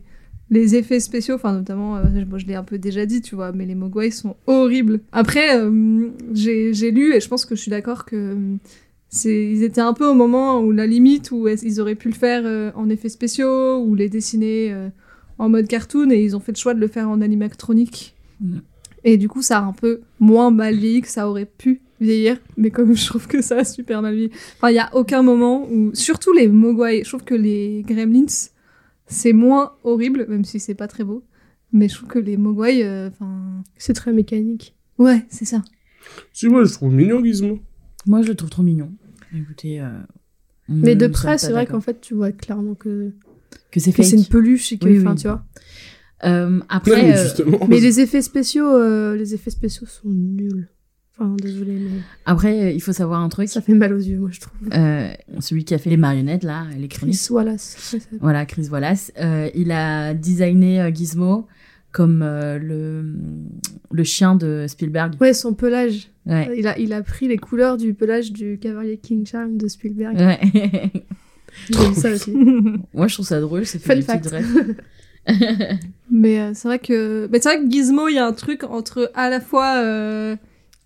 [0.50, 3.52] les effets spéciaux, enfin notamment, euh, moi je l'ai un peu déjà dit, tu vois,
[3.52, 5.00] mais les Mogwai sont horribles.
[5.12, 8.56] Après, euh, j'ai lu et je pense que je suis d'accord que euh,
[9.10, 12.14] c'est, ils étaient un peu au moment où la limite où ils auraient pu le
[12.14, 14.74] faire euh, en effets spéciaux ou les dessiner
[15.38, 18.14] en mode cartoon et ils ont fait le choix de le faire en animatronique.
[18.40, 18.62] Mhm.
[19.04, 22.38] Et du coup, ça a un peu moins mal vieilli que ça aurait pu vieillir,
[22.56, 24.32] mais comme je trouve que ça a super mal vieilli.
[24.56, 28.50] Enfin, il y a aucun moment où, surtout les Mogwai, je trouve que les Gremlins,
[29.08, 31.24] c'est moins horrible, même si c'est pas très beau.
[31.72, 34.74] Mais je trouve que les Mogwai, euh, enfin, C'est très mécanique.
[34.98, 35.62] ouais, c'est ça.
[36.32, 37.58] Si, moi, je trouve mignon Gizmo.
[38.06, 38.90] Moi, je le trouve trop mignon.
[39.36, 39.80] Écoutez.
[39.80, 39.88] euh,
[40.68, 43.12] Mais de près, c'est vrai qu'en fait, tu vois clairement que,
[43.70, 44.20] que c'est que c'est fake.
[44.20, 45.16] une peluche et que, Oui, enfin, oui.
[45.20, 45.44] tu vois.
[46.24, 47.56] Euh, Non, après, mais euh.
[47.68, 50.68] Mais les effets spéciaux, euh, les effets spéciaux sont nuls.
[51.20, 53.48] Enfin, désolé, mais après, euh, il faut savoir un truc.
[53.48, 54.56] ça fait mal aux yeux, moi, je trouve.
[54.72, 55.08] Euh,
[55.40, 57.20] celui qui a fait les marionnettes là, Chris électroniques.
[57.30, 57.90] Wallace.
[57.92, 59.12] ouais, ça- Voilà, Chris Wallace.
[59.18, 61.46] Euh, il a designé euh, Gizmo
[61.90, 63.02] comme le
[63.90, 65.14] le chien de Spielberg.
[65.20, 66.08] Ouais, son pelage.
[66.26, 66.54] Ouais.
[66.56, 70.16] Il a, il a pris les couleurs du pelage du cavalier King Charles de Spielberg.
[70.18, 70.38] Ouais.
[71.70, 72.30] J'ai ça aussi.
[72.94, 73.64] Moi, je trouve ça drôle.
[73.66, 74.26] C'est Fun fact.
[74.26, 74.76] refs.
[76.10, 79.10] Mais c'est vrai que, mais c'est vrai que Gizmo, il y a un truc entre
[79.14, 79.82] à la fois,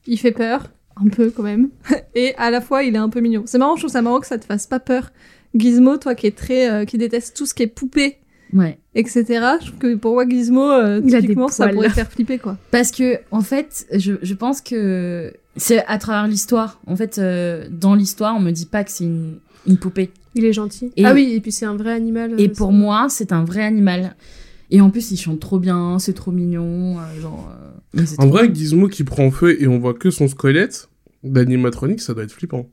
[0.07, 1.69] il fait peur, un peu quand même,
[2.15, 3.43] et à la fois il est un peu mignon.
[3.47, 5.11] C'est marrant, je trouve ça marrant que ça te fasse pas peur.
[5.55, 8.17] Gizmo, toi qui est très, euh, qui déteste tout ce qui est poupée,
[8.55, 8.79] Ouais.
[8.95, 9.25] etc.
[9.61, 12.57] Je trouve que pour moi Gizmo, euh, typiquement, ça pourrait faire flipper quoi.
[12.71, 16.81] Parce que en fait, je, je pense que c'est à travers l'histoire.
[16.87, 20.11] En fait, euh, dans l'histoire, on me dit pas que c'est une, une poupée.
[20.35, 20.91] Il est gentil.
[20.97, 22.35] Et- ah oui, et puis c'est un vrai animal.
[22.41, 22.73] Et euh, pour ça.
[22.75, 24.17] moi, c'est un vrai animal.
[24.75, 27.51] Et en plus, il chante trop bien, c'est trop mignon, euh, genre.
[27.97, 30.89] euh, En vrai, Gizmo qui prend feu et on voit que son squelette
[31.23, 32.69] d'animatronique, ça doit être flippant.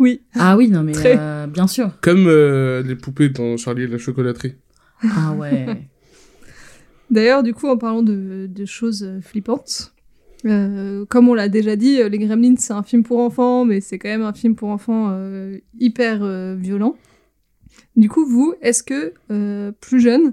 [0.00, 0.22] Oui.
[0.34, 1.16] Ah oui, non mais Très.
[1.16, 1.92] euh, bien sûr.
[2.00, 4.56] Comme euh, les poupées dans Charlie et la chocolaterie.
[5.04, 5.66] Ah ouais.
[7.10, 9.94] D'ailleurs, du coup, en parlant de, de choses flippantes,
[10.46, 13.98] euh, comme on l'a déjà dit, Les Gremlins, c'est un film pour enfants, mais c'est
[13.98, 16.96] quand même un film pour enfants euh, hyper euh, violent.
[17.96, 20.32] Du coup, vous, est-ce que, euh, plus jeune,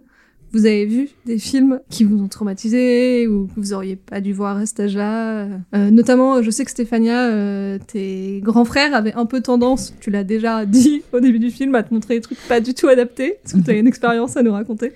[0.54, 4.34] vous avez vu des films qui vous ont traumatisé ou que vous auriez pas dû
[4.34, 9.14] voir à cet âge-là Euh, Notamment, je sais que Stéphania, euh, tes grands frères avaient
[9.14, 12.22] un peu tendance, tu l'as déjà dit au début du film, à te montrer des
[12.22, 13.36] trucs pas du tout adaptés.
[13.46, 14.94] Est-ce que tu as une expérience à nous raconter?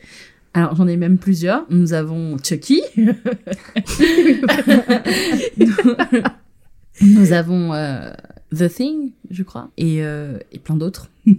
[0.53, 1.65] Alors j'en ai même plusieurs.
[1.69, 2.81] Nous avons Chucky.
[7.01, 8.11] Nous avons euh,
[8.55, 11.09] The Thing, je crois, et, euh, et plein d'autres.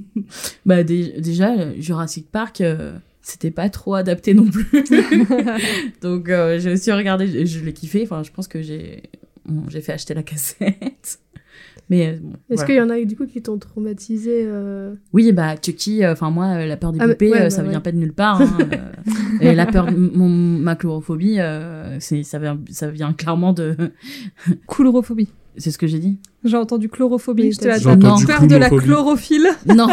[0.67, 4.67] bah dé- déjà euh, Jurassic Park, euh, c'était pas trop adapté non plus.
[6.03, 8.03] Donc euh, j'ai aussi regardé, je, je l'ai kiffé.
[8.03, 9.03] Enfin, je pense que j'ai
[9.47, 11.19] bon, j'ai fait acheter la cassette.
[11.91, 12.65] Mais euh, bon, Est-ce voilà.
[12.67, 16.31] qu'il y en a du coup qui t'ont traumatisé euh, Oui, bah Chucky, euh, enfin
[16.31, 17.69] moi, euh, la peur des Ah, mais- poupées, ouais, euh, bah, ça ouais.
[17.71, 18.41] vient pas de nulle part.
[18.41, 18.77] hein, euh,
[19.41, 23.77] et la peur, mon, ma chlorophobie, euh, c'est ça vient, ça vient clairement de.
[24.67, 25.29] Coulrophobie.
[25.59, 26.19] C'est ce que j'ai dit.
[26.45, 27.43] J'ai entendu chlorophobie.
[27.43, 29.89] Oui, J'étais là, J'ai t'as entendu peur de la chlorophylle Non.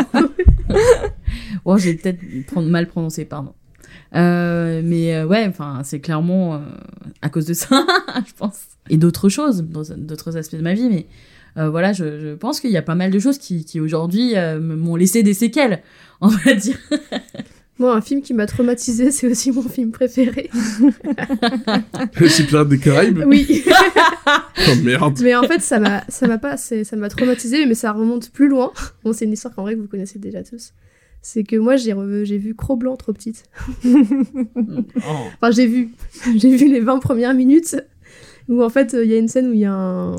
[1.65, 2.19] oh, j'ai peut-être
[2.61, 3.53] mal prononcé, pardon.
[4.15, 6.59] Euh, mais euh, ouais, enfin, c'est clairement euh,
[7.21, 7.85] à cause de ça,
[8.27, 8.59] je pense.
[8.89, 11.05] Et d'autres choses, d'autres aspects de ma vie, mais
[11.57, 14.35] euh, voilà, je, je pense qu'il y a pas mal de choses qui, qui aujourd'hui
[14.35, 15.81] euh, me- m'ont laissé des séquelles,
[16.21, 16.77] on va dire.
[17.77, 20.49] Moi, un film qui m'a traumatisé, c'est aussi mon film préféré.
[22.27, 23.63] C'est Pirates des Caraïbes oui.
[24.67, 25.17] Oh merde.
[25.23, 28.47] mais en fait, ça m'a, ça m'a pas, ça m'a traumatisé, mais ça remonte plus
[28.49, 28.71] loin.
[29.03, 30.73] Bon, c'est une histoire qu'en vrai que vous connaissez déjà tous.
[31.21, 33.43] C'est que moi, j'ai, j'ai vu Cro-Blanc trop petite.
[35.08, 35.12] Oh.
[35.36, 35.89] Enfin, j'ai vu,
[36.36, 37.77] j'ai vu les 20 premières minutes
[38.47, 40.15] où en fait, il y a une scène où il y a un.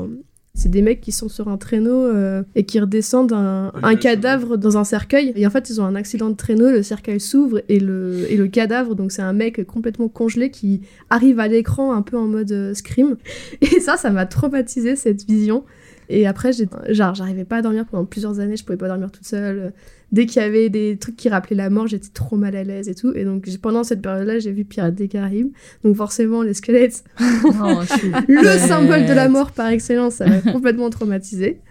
[0.53, 4.57] C'est des mecs qui sont sur un traîneau euh, et qui redescendent un, un cadavre
[4.57, 5.31] dans un cercueil.
[5.35, 8.35] Et en fait, ils ont un accident de traîneau, le cercueil s'ouvre et le, et
[8.35, 12.27] le cadavre, donc c'est un mec complètement congelé qui arrive à l'écran un peu en
[12.27, 13.15] mode euh, scream.
[13.61, 15.63] Et ça, ça m'a traumatisé cette vision.
[16.09, 16.51] Et après,
[16.89, 19.71] genre, j'arrivais pas à dormir pendant plusieurs années, je pouvais pas dormir toute seule.
[20.11, 22.89] Dès qu'il y avait des trucs qui rappelaient la mort, j'étais trop mal à l'aise
[22.89, 23.13] et tout.
[23.15, 25.51] Et donc, pendant cette période-là, j'ai vu Pirates des Caraïbes.
[25.85, 27.79] Donc, forcément, les squelettes, Oh,
[28.27, 31.61] le symbole de la mort par excellence, ça m'a complètement traumatisé.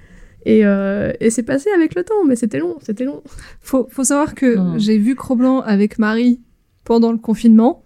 [0.47, 3.23] Et, euh, et c'est passé avec le temps, mais c'était long, c'était long.
[3.61, 4.79] Faut, faut savoir que Oh.
[4.79, 6.41] j'ai vu Cro-Blanc avec Marie
[6.85, 7.85] pendant le confinement.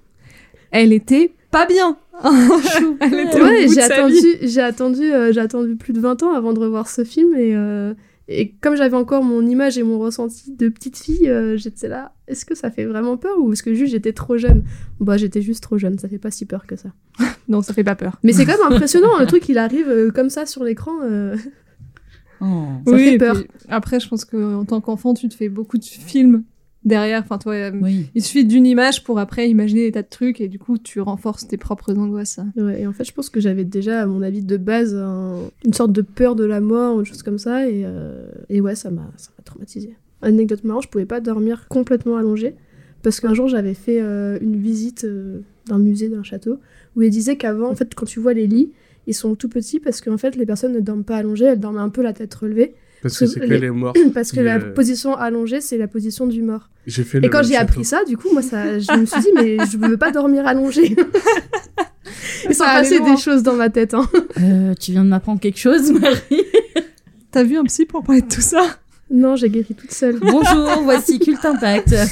[0.71, 1.97] Elle était pas bien.
[3.01, 6.53] Elle était Ouais, j'ai attendu, j'ai attendu, euh, j'ai attendu plus de 20 ans avant
[6.53, 7.93] de revoir ce film et, euh,
[8.29, 12.13] et comme j'avais encore mon image et mon ressenti de petite fille, euh, j'étais là.
[12.27, 14.65] Est-ce que ça fait vraiment peur ou est-ce que juste j'étais trop jeune?
[15.01, 16.91] Bah j'étais juste trop jeune, ça fait pas si peur que ça.
[17.49, 18.19] Non, ça fait pas peur.
[18.23, 20.93] Mais c'est quand même impressionnant le truc il arrive euh, comme ça sur l'écran.
[21.03, 21.37] euh,
[22.41, 22.65] Oh.
[22.87, 23.35] Ça fait peur.
[23.37, 26.43] puis après, je pense qu'en tant qu'enfant, tu te fais beaucoup de films
[26.85, 27.21] derrière.
[27.23, 28.07] Enfin, toi, euh, Oui.
[28.15, 31.01] il suffit d'une image pour après imaginer des tas de trucs et du coup, tu
[31.01, 32.41] renforces tes propres angoisses.
[32.57, 35.39] Ouais, et en fait, je pense que j'avais déjà, à mon avis, de base, un-
[35.65, 37.69] une sorte de peur de la mort ou une chose comme ça.
[37.69, 39.95] Et, euh, et ouais, ça m'a ça m'a traumatisée.
[40.23, 42.55] Anecdote marrante, je pouvais pas dormir complètement allongée.
[43.03, 46.59] Parce qu'un jour, j'avais fait euh, une visite euh, d'un musée, d'un château,
[46.97, 48.73] où il disait qu'avant, en fait, quand tu vois les lits,
[49.07, 51.77] ils sont tout petits parce qu'en fait, les personnes ne dorment pas allongées, elles dorment
[51.77, 52.75] un peu la tête relevée.
[53.05, 53.95] Parce que c'est que les- les morts.
[54.15, 56.69] Parce que la est- position allongée, c'est la position du mort.
[56.87, 59.29] J'ai fait Et quand j'ai appris ça, du coup, moi, ça, je me suis dit,
[59.35, 60.97] mais je veux pas dormir allongée.
[62.49, 63.95] Il s'en passait des choses dans ma tête.
[63.95, 64.09] Hein.
[64.41, 66.43] Euh, tu viens de m'apprendre quelque chose, Marie
[67.31, 68.63] T'as vu un psy pour parler de tout ça?
[69.15, 70.19] Non, j'ai guéri toute seule.
[70.19, 71.95] Bonjour, voici Culte Impact.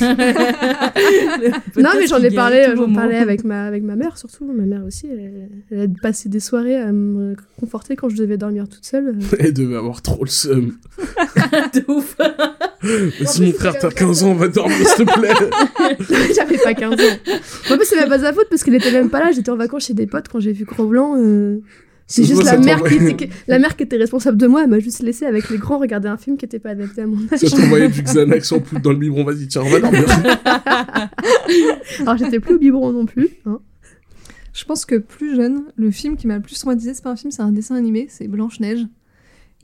[1.76, 4.44] Non, mais j'en ai parlé, j'en parlais avec ma, avec ma mère surtout.
[4.44, 8.36] Ma mère aussi, elle, elle a passé des soirées à me conforter quand je devais
[8.36, 9.16] dormir toute seule.
[9.40, 10.76] Elle devait avoir trop le seum.
[11.74, 12.16] de ouf.
[13.24, 16.34] Si mon frère, t'as 15 ans, va dormir, s'il te plaît.
[16.36, 16.96] J'avais pas 15 ans.
[17.70, 19.32] En plus, c'est même pas sa faute parce qu'elle était même pas là.
[19.32, 21.16] J'étais en vacances chez des potes quand j'ai vu Gros Blanc.
[21.18, 21.58] euh,
[22.06, 22.98] C'est juste la mère, qui
[23.48, 24.62] la mère qui était responsable de moi.
[24.64, 27.06] Elle m'a juste laissé avec les grands regarder un film qui était pas adapté à
[27.06, 27.38] mon âge.
[27.38, 29.24] Ça t'envoyait du Xanax en poudre dans le biberon.
[29.24, 30.04] Vas-y, tiens, on va dormir.
[32.00, 33.28] Alors, j'étais plus au biberon non plus.
[33.46, 33.60] hein.
[34.52, 37.16] Je pense que plus jeune, le film qui m'a le plus traumatisé, c'est pas un
[37.16, 38.86] film, c'est un dessin animé, c'est Blanche-Neige.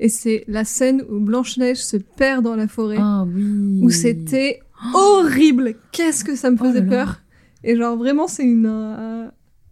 [0.01, 3.81] Et c'est la scène où Blanche-Neige se perd dans la forêt, Ah oui.
[3.83, 4.61] où c'était
[4.95, 5.75] horrible.
[5.93, 6.91] Qu'est-ce que ça me Oh faisait là là.
[7.05, 7.21] peur.
[7.65, 8.67] Et genre, vraiment, c'est une.
[8.67, 9.27] euh,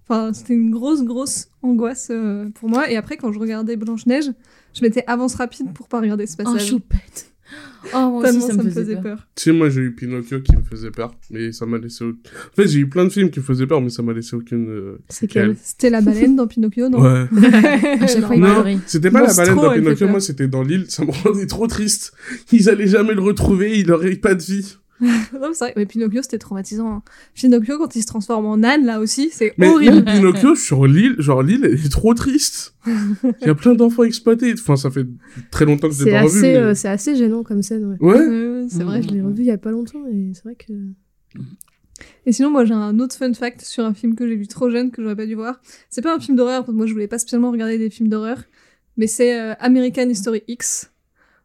[0.08, 2.90] Enfin, c'était une grosse, grosse angoisse euh, pour moi.
[2.90, 4.30] Et après, quand je regardais Blanche-Neige,
[4.74, 6.68] je mettais avance rapide pour pas regarder ce Oh, passage.
[6.68, 7.32] choupette.
[7.94, 9.26] Oh, moi aussi, Tellement ça me faisait, peur.
[9.36, 12.04] Tu sais, moi, j'ai eu Pinocchio qui me faisait peur, mais ça m'a laissé.
[12.04, 14.12] au- En fait, j'ai eu plein de films qui me faisaient peur, mais ça m'a
[14.12, 14.68] laissé aucune.
[14.68, 15.48] euh, C'est séquelle.
[15.50, 17.26] quel C'était la baleine dans Pinocchio, non Ouais.
[18.00, 18.64] À chaque fois, il Non.
[18.86, 20.10] C'était pas la baleine dans Pinocchio, peur.
[20.10, 20.86] moi, c'était dans l'île.
[20.88, 22.12] Ça me rendait trop triste.
[22.52, 24.76] Ils allaient jamais le retrouver, il aurait pas de vie.
[25.32, 26.88] Non, mais c'est vrai, mais Pinocchio, c'était traumatisant.
[26.90, 27.02] hein.
[27.34, 29.96] Pinocchio, quand il se transforme en âne, là aussi, c'est Mais horrible.
[29.96, 32.74] même Pinocchio, sur l'île, genre l'île, elle est trop triste.
[32.86, 34.52] Il y a plein d'enfants exploités.
[34.54, 35.06] Enfin, ça fait
[35.50, 36.40] très longtemps que je l'ai C'est pas revu.
[36.40, 37.96] mais- euh, c'est assez gênant comme scène, ouais.
[38.00, 38.26] Ouais.
[38.26, 39.02] Ouais, c'est vrai.
[39.02, 40.72] Je l'ai revu il y a pas longtemps et c'est vrai que.
[42.26, 44.68] Et sinon, moi, j'ai un autre fun fact sur un film que j'ai vu trop
[44.70, 45.60] jeune, que j'aurais pas dû voir.
[45.90, 48.08] C'est pas un film d'horreur, parce que moi, je voulais pas spécialement regarder des films
[48.08, 48.42] d'horreur,
[48.96, 50.90] mais c'est euh, American History X.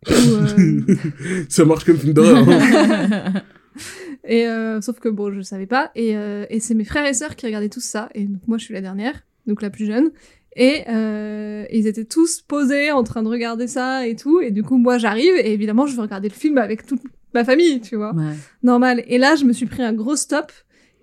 [0.10, 0.82] euh,
[1.50, 2.48] ça marche comme film d'horreur.
[2.50, 3.34] hein.
[4.28, 5.92] et euh, sauf que bon, je savais pas.
[5.96, 8.10] Et, euh, et c'est mes frères et sœurs qui regardaient tous ça.
[8.16, 10.12] Et donc moi, je suis la dernière, donc la plus jeune.
[10.56, 14.42] Et euh, ils étaient tous posés en train de regarder ça et tout.
[14.42, 17.00] Et du coup, moi, j'arrive et évidemment, je veux regarder le film avec toute
[17.34, 18.14] ma famille, tu vois.
[18.14, 18.34] Ouais.
[18.64, 19.04] normal.
[19.08, 20.52] Et là, je me suis pris un gros stop.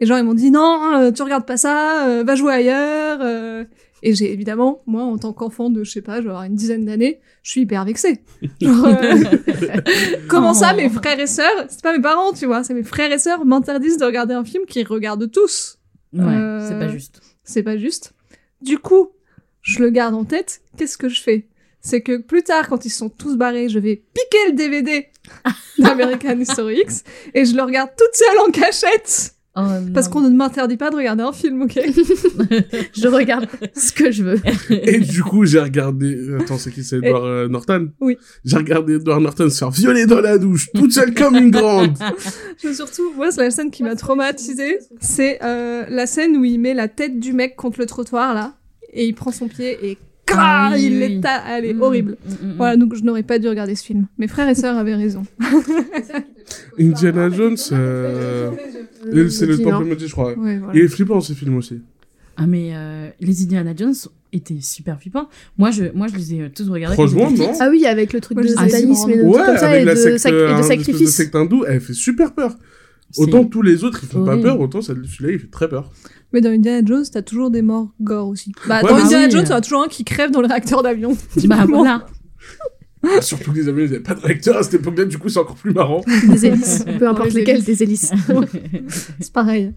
[0.00, 3.18] Et genre, ils m'ont dit non, euh, tu regardes pas ça, euh, va jouer ailleurs.
[3.22, 3.64] euh.
[4.02, 7.20] Et j'ai évidemment, moi, en tant qu'enfant de, je sais pas, genre une dizaine d'années,
[7.42, 8.20] je suis hyper vexée.
[8.60, 9.16] Genre, euh,
[10.28, 10.76] comment ça, Oh.
[10.76, 13.44] mes frères et sœurs, c'est pas mes parents, tu vois, c'est mes frères et sœurs
[13.44, 15.78] m'interdisent de regarder un film qu'ils regardent tous.
[16.12, 17.20] Ouais, Euh, c'est pas juste.
[17.44, 18.12] C'est pas juste.
[18.62, 19.10] Du coup,
[19.62, 20.60] je le garde en tête.
[20.76, 21.46] Qu'est-ce que je fais?
[21.80, 25.06] C'est que plus tard, quand ils sont tous barrés, je vais piquer le DVD
[25.78, 29.34] d'American History X et je le regarde toute seule en cachette.
[29.60, 31.74] Oh, Parce qu'on ne m'interdit pas de regarder un film, ok
[32.94, 34.40] Je regarde ce que je veux.
[34.70, 36.16] Et du coup, j'ai regardé.
[36.40, 38.16] Attends, c'est qui C'est Edward euh, Norton Oui.
[38.44, 41.96] J'ai regardé Edward Norton se faire violer dans la douche, toute seule comme une grande.
[42.62, 44.78] Je- Surtout, moi, c'est la scène qui m'a traumatisée.
[45.00, 48.54] C'est euh, la scène où il met la tête du mec contre le trottoir, là,
[48.92, 49.98] et il prend son pied et
[50.36, 51.02] Ah oui, il.
[51.48, 52.16] Elle est Mm, horrible.
[52.26, 52.54] mm, mm, mm.
[52.56, 54.06] Voilà, donc je n'aurais pas dû regarder ce film.
[54.18, 55.22] Mes frères et sœurs avaient raison.
[56.78, 58.50] Indiana Jones, euh,
[59.30, 60.36] c'est le temple maudit, je crois.
[60.38, 60.72] Ouais, voilà.
[60.78, 61.80] Il est flippant ce film aussi.
[62.36, 63.94] Ah mais euh, les Indiana Jones
[64.32, 65.28] étaient super flippants.
[65.56, 66.94] Moi je moi je les ai euh, tous regardés.
[66.94, 67.52] Franchement, non.
[67.58, 69.84] Ah oui, avec le truc Moi, de satanisme et de Ouais, comme ça avec et
[69.84, 71.10] la de, secte, sac- et de sacrifice.
[71.10, 72.56] secte hindoue, elle fait super peur.
[73.16, 74.48] Autant tous les autres, ils font pas horrible.
[74.48, 75.90] peur, autant celui-là, il fait très peur.
[76.32, 78.52] Mais dans Indiana Jones, t'as toujours des morts gore aussi.
[78.68, 79.30] Bah, Ouais, dans mais Indiana oui.
[79.30, 81.16] Jones, t'en as toujours un qui crève dans le réacteur d'avion.
[81.44, 82.06] Bah voilà.
[83.22, 85.38] Surtout que les amis, ils avaient pas de réacteur à cette époque-là, du coup, c'est
[85.38, 86.02] encore plus marrant.
[86.28, 87.78] Des hélices, peu importe les lesquelles, hélices.
[87.78, 88.12] des hélices.
[89.20, 89.72] C'est pareil.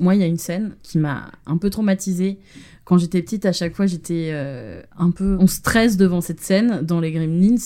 [0.00, 2.38] Moi, il y a une scène qui m'a un peu traumatisée.
[2.84, 5.36] quand j'étais petite, à chaque fois, j'étais euh, un peu.
[5.40, 7.56] On stresse devant cette scène dans les Gremlins.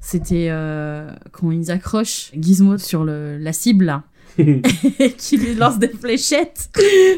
[0.00, 4.04] C'était euh, quand ils accrochent Gizmo sur le, la cible, là.
[4.38, 6.68] et qui lui lance des fléchettes.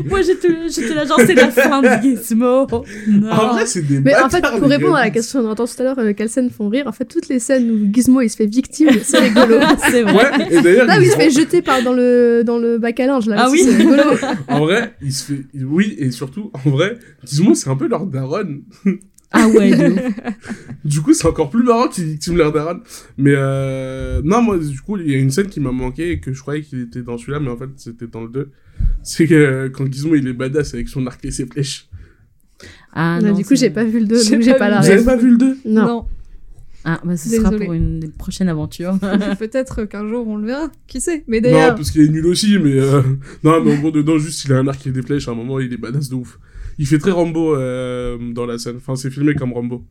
[0.05, 2.67] Moi, j'étais là, genre, c'est la fin de Gizmo.
[3.09, 3.31] Non.
[3.31, 5.81] En vrai, c'est des Mais en fait, pour répondre à la question qu'on entend tout
[5.81, 8.29] à l'heure, euh, quelles scènes font rire, en fait, toutes les scènes où Gizmo il
[8.29, 9.57] se fait victime, c'est rigolo.
[9.91, 10.15] c'est vrai.
[10.15, 12.79] Ouais, et d'ailleurs, Là où ils il se fait jeter par, dans, le, dans le
[12.79, 13.37] bac à linge, là.
[13.39, 13.63] Ah oui.
[13.65, 14.03] c'est rigolo.
[14.49, 15.43] en vrai, il se fait.
[15.55, 18.63] Oui, et surtout, en vrai, Gizmo, c'est un peu leur daronne.
[19.37, 19.71] Ah ouais.
[20.85, 22.81] Du coup, c'est encore plus marrant victiment leur daronne.
[23.19, 24.21] Mais euh...
[24.25, 26.41] non, moi, du coup, il y a une scène qui m'a manqué et que je
[26.41, 28.51] croyais qu'il était dans celui-là, mais en fait, c'était dans le 2.
[29.03, 31.89] C'est que euh, quand Gizmo, il est badass avec son arc et ses flèches.
[32.93, 34.81] Ah, Ouais, non, du coup, j'ai pas vu le 2, J'ai donc j'ai pas la
[34.81, 36.07] le Vous avez pas vu le 2 Non.
[36.89, 38.97] Ah, bah ce sera pour une des prochaines aventures.
[39.41, 40.71] Peut-être qu'un jour on le verra.
[40.87, 41.25] Qui sait?
[41.27, 42.79] Mais Non, d'ailleurs, parce qu'il est nul aussi, mais...
[42.79, 43.03] euh,
[43.43, 45.27] Non, mais en gros, dedans, juste, il a un arc et des flèches.
[45.27, 46.39] À un moment, il est badass de ouf.
[46.79, 48.77] Il fait très Rambo euh, dans la scène.
[48.77, 49.85] Enfin, c'est filmé comme Rambo.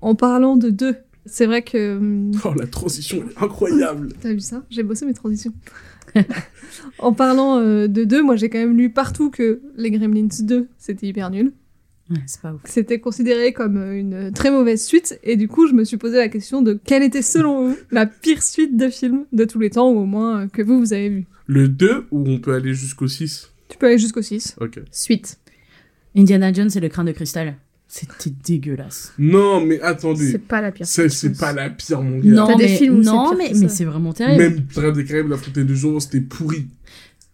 [0.00, 1.98] en parlant de deux, c'est vrai que.
[2.44, 4.64] Oh, la transition est incroyable T'as vu ça?
[4.70, 5.52] J'ai bossé mes transitions.
[6.98, 10.68] en parlant euh, de deux, moi j'ai quand même lu partout que les Gremlins 2
[10.78, 11.52] c'était hyper nul.
[12.10, 12.60] Ouais, c'est pas ouf.
[12.64, 16.16] C'était considéré comme euh, une très mauvaise suite, et du coup je me suis posé
[16.16, 19.70] la question de quelle était selon vous la pire suite de film de tous les
[19.70, 21.26] temps, ou au moins euh, que vous vous avez vu?
[21.46, 23.52] Le 2, où on peut aller jusqu'au 6.
[23.68, 24.56] Tu peux aller jusqu'au 6.
[24.60, 24.80] Ok.
[24.90, 25.38] Suite.
[26.16, 27.56] Indiana Jones et le crâne de cristal.
[27.88, 29.12] C'était dégueulasse.
[29.18, 30.30] Non, mais attendez.
[30.32, 30.86] C'est pas la pire.
[30.86, 32.30] C'est c'est pas la pire, mon gars.
[32.30, 34.42] Non, T'as des mais, films non, pire mais, mais c'est vraiment terrible.
[34.42, 36.68] Même Pirates des Caraïbes, La Fontaine de Jouvence, c'était pourri.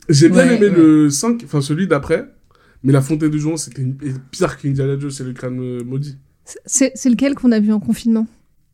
[0.09, 0.77] J'ai bien Ouais, aimé ouais.
[0.77, 2.27] le 5, enfin celui d'après,
[2.83, 3.95] mais La Fontaine de Jouvence, c'était une-
[4.33, 6.17] pire qu'Indiana Jones, c'est le crâne euh, maudit.
[6.67, 8.27] C'est c'est lequel qu'on a vu en confinement?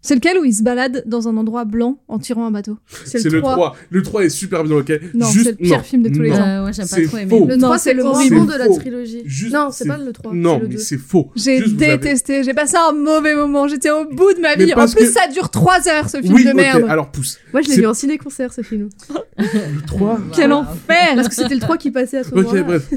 [0.07, 2.77] C'est lequel où il se balade dans un endroit blanc en tirant un bateau
[3.07, 3.75] C'est le 3.
[3.89, 6.21] Le 3 est super bien, ok Non, Juste- c'est le pire non, film de tous
[6.21, 6.47] les temps.
[6.47, 7.31] Euh, ouais, j'aime pas C'est trop aimé.
[7.31, 7.47] faux.
[7.47, 9.23] Le Non, 3, c'est le moins bon de la trilogie.
[9.25, 10.33] Juste, non, c'est pas le 3.
[10.35, 10.81] Non, c'est le mais 2.
[10.81, 11.31] c'est faux.
[11.37, 14.75] J'ai avez- détesté, j'ai passé un mauvais moment, j'étais au bout de ma vie.
[14.75, 16.85] En plus, que- ça dure 3 heures ce film Oui, de ok, merde.
[16.87, 17.39] alors pousse.
[17.55, 18.91] Moi, je l'ai vu en ciné-concert, ce film.
[19.39, 22.63] Le 3 Quel enfer Parce que c'était le 3 qui passait à ce Ok, moment-là.
[22.63, 22.91] bref.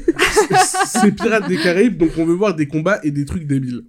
[0.88, 3.84] c'est Pirates des Caraïbes, donc on veut voir des combats et des trucs débiles.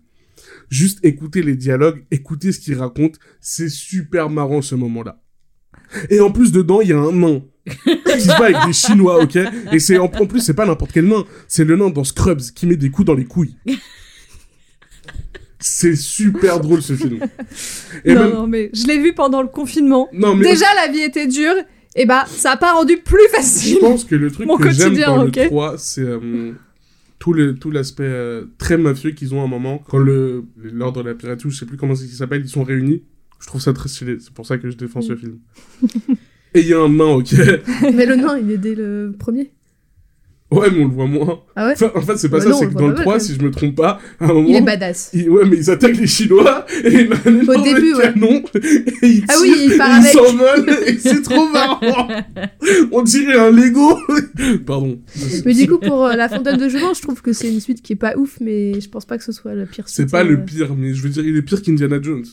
[0.70, 5.20] Juste écouter les dialogues, écouter ce qu'ils racontent, c'est super marrant ce moment-là.
[6.10, 9.22] Et en plus, dedans, il y a un nain qui se bat avec des Chinois,
[9.22, 9.38] ok?
[9.72, 12.40] Et c'est en, en plus, c'est pas n'importe quel nain, c'est le nain dans Scrubs
[12.54, 13.56] qui met des coups dans les couilles.
[15.60, 17.18] C'est super drôle ce film.
[18.04, 18.32] Et non, même...
[18.32, 20.08] non, mais je l'ai vu pendant le confinement.
[20.12, 21.54] Non, mais Déjà, la vie était dure,
[21.96, 23.78] et bah, ça a pas rendu plus Je facile.
[23.80, 26.52] pense que le truc Mon que j'aime dans le 3, c'est euh,
[27.28, 29.84] tout le tout l'aspect euh, très mafieux qu'ils ont à un moment.
[29.86, 32.64] Quand le l'ordre de la piraterie, je sais plus comment c'est qu'il s'appelle, ils sont
[32.64, 33.02] réunis.
[33.38, 34.16] Je trouve ça très stylé.
[34.18, 35.38] C'est pour ça que je défends ce film.
[36.54, 37.34] Et il y a un nain, ok.
[37.94, 39.52] Mais le nain, il est dès le premier.
[40.50, 41.40] Ouais, mais on le voit moins.
[41.56, 43.12] Ah ouais Enfin, en fait, c'est pas Bah ça, c'est que dans le pas 3,
[43.14, 44.48] mal, si je me trompe pas, à un moment.
[44.48, 45.10] Il est badass.
[45.12, 48.02] il- ouais, mais ils attaquent les Chinois et il a un énorme début, ouais.
[48.14, 48.42] canon
[49.02, 50.12] et il Ah oui, tire il part et avec.
[50.12, 52.08] s'envole et c'est trop marrant.
[52.92, 53.98] On dirait un Lego.
[54.66, 54.98] Pardon.
[55.44, 57.82] Mais du coup, pour euh, La Fontaine de Jouvence, je trouve que c'est une suite
[57.82, 59.96] qui est pas ouf, mais je pense pas que ce soit la pire suite.
[60.06, 62.24] C'est pas euh, le pire, mais je veux dire, il est pire qu'Indiana Jones.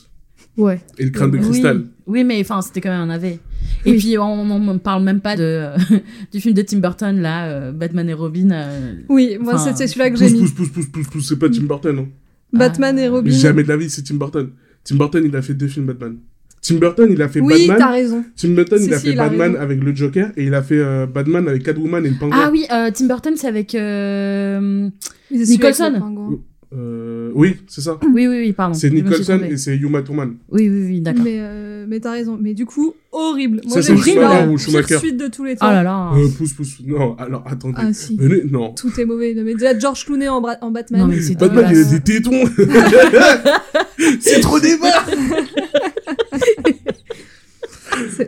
[0.56, 0.80] Ouais.
[0.98, 1.78] Et le crâne de cristal.
[2.06, 3.24] Oui, oui mais enfin, c'était quand même un AV.
[3.24, 3.38] Et
[3.86, 3.98] Oui.
[3.98, 5.68] puis, on ne parle même pas de,
[6.32, 8.50] du film de Tim Burton, là, euh, Batman et Robin.
[8.50, 10.38] euh, Oui, moi, c'était celui-là que j'ai Pousse, mis.
[10.40, 11.98] pousse, pousse, pousse, pousse, pousse, c'est pas Tim Burton.
[11.98, 12.06] Hein.
[12.52, 13.08] Batman et.
[13.08, 13.30] Robin.
[13.30, 14.50] Jamais de la vie, c'est Tim Burton.
[14.84, 16.16] Tim Burton, il a fait deux films Batman.
[16.62, 17.92] Tim Burton, il a fait Oui, t'as Batman.
[17.92, 18.24] raison.
[18.34, 19.62] Tim Burton, Si, il a si, fait il a Batman raison.
[19.62, 22.36] avec le Joker et il a fait euh, Batman avec Catwoman et le pingouin.
[22.40, 23.74] Ah oui, euh, Tim Burton, c'est avec.
[23.74, 24.88] euh,
[25.30, 26.38] c'est Nicholson.
[26.74, 27.98] Euh, oui, c'est ça.
[28.02, 28.74] Oui, oui, oui, pardon.
[28.74, 30.34] C'est Nicholson et c'est Uma Thurman.
[30.50, 31.22] Oui, oui, oui, d'accord.
[31.22, 32.38] Mais, euh, mais t'as raison.
[32.40, 33.60] Mais du coup, horrible.
[33.66, 35.70] Moi, Ça, j'ai la ou Schumacher suite de tous les Oh temps.
[35.70, 36.10] là là.
[36.16, 36.78] Euh, pousse, pousse.
[36.84, 37.76] Non, alors attendez.
[37.78, 38.16] Ah si.
[38.16, 38.72] Venez, non.
[38.74, 39.34] Tout est mauvais.
[39.34, 41.00] Non, mais déjà, George Clooney en, Batman.
[41.00, 42.32] Non, mais c'est Batman, il a des tétons.
[44.20, 45.04] c'est trop débat.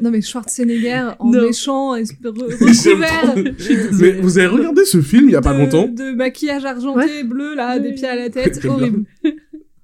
[0.03, 1.43] Non, mais Schwarzenegger en Non.
[1.43, 3.97] méchant, es- re- J'aime recouvert trop.
[4.01, 7.25] Mais vous avez regardé ce film il y a pas de- longtemps De maquillage argenté,
[7.25, 8.55] bleu, là, des pieds à la tête.
[8.63, 8.73] J'aime bien.
[8.73, 9.05] horrible.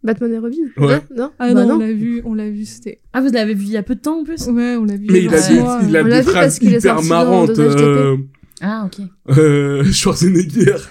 [0.03, 0.95] Batman et Robin Ouais.
[0.95, 3.01] Hein Non Ah Bah non, on l'a vu, on l'a vu, c'était.
[3.15, 4.97] Ah, vous l'avez vu il y a peu de temps en plus Ouais, on l'a
[4.97, 5.07] vu.
[5.11, 5.81] Mais il a des, mois.
[5.89, 7.49] il a On l'a des vu parce phrases qu'il est hyper sorti dans marrantes.
[7.53, 8.17] Dosage Euh,
[8.61, 9.07] Ah, ok.
[9.39, 10.77] euh, Schwarzenegger.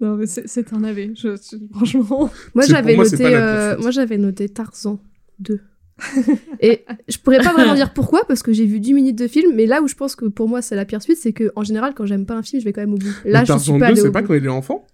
[0.00, 1.10] Non, mais c'est c'est un AV.
[1.14, 2.30] Je, je- franchement.
[2.54, 3.46] Moi, C'est- j'avais pour moi, c'est noté, pas la pire
[3.78, 4.98] euh, moi, j'avais noté Tarzan
[5.40, 5.60] 2.
[6.60, 9.52] Et je pourrais pas vraiment dire pourquoi, parce que j'ai vu 10 minutes de film,
[9.54, 11.64] mais là où je pense que pour moi c'est la pire suite, c'est que en
[11.64, 13.06] général, quand j'aime pas un film, je vais quand même au bout.
[13.24, 14.86] Là, Le je Tarzan suis pas 2, allée c'est pas quand il est enfant?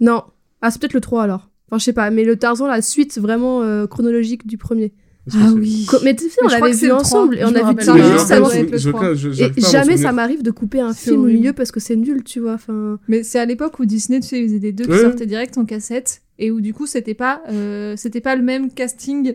[0.00, 0.22] Non.
[0.60, 1.50] Ah, c'est peut-être le 3 alors.
[1.70, 4.92] Enfin, je sais pas, mais le Tarzan, la suite vraiment euh, chronologique du premier.
[5.34, 5.84] Ah oui.
[5.86, 8.30] Co- Mais tu sais, on l'avait vu le ensemble et on a vu j'ai juste
[8.32, 8.48] avant.
[8.50, 12.40] Et jamais ça m'arrive de couper un film au milieu parce que c'est nul, tu
[12.40, 12.54] vois.
[12.54, 15.26] Enfin, Mais c'est à l'époque où Disney, tu sais, ils faisaient des deux qui sortaient
[15.26, 19.34] direct en cassette et où du coup c'était pas, euh, c'était pas le même casting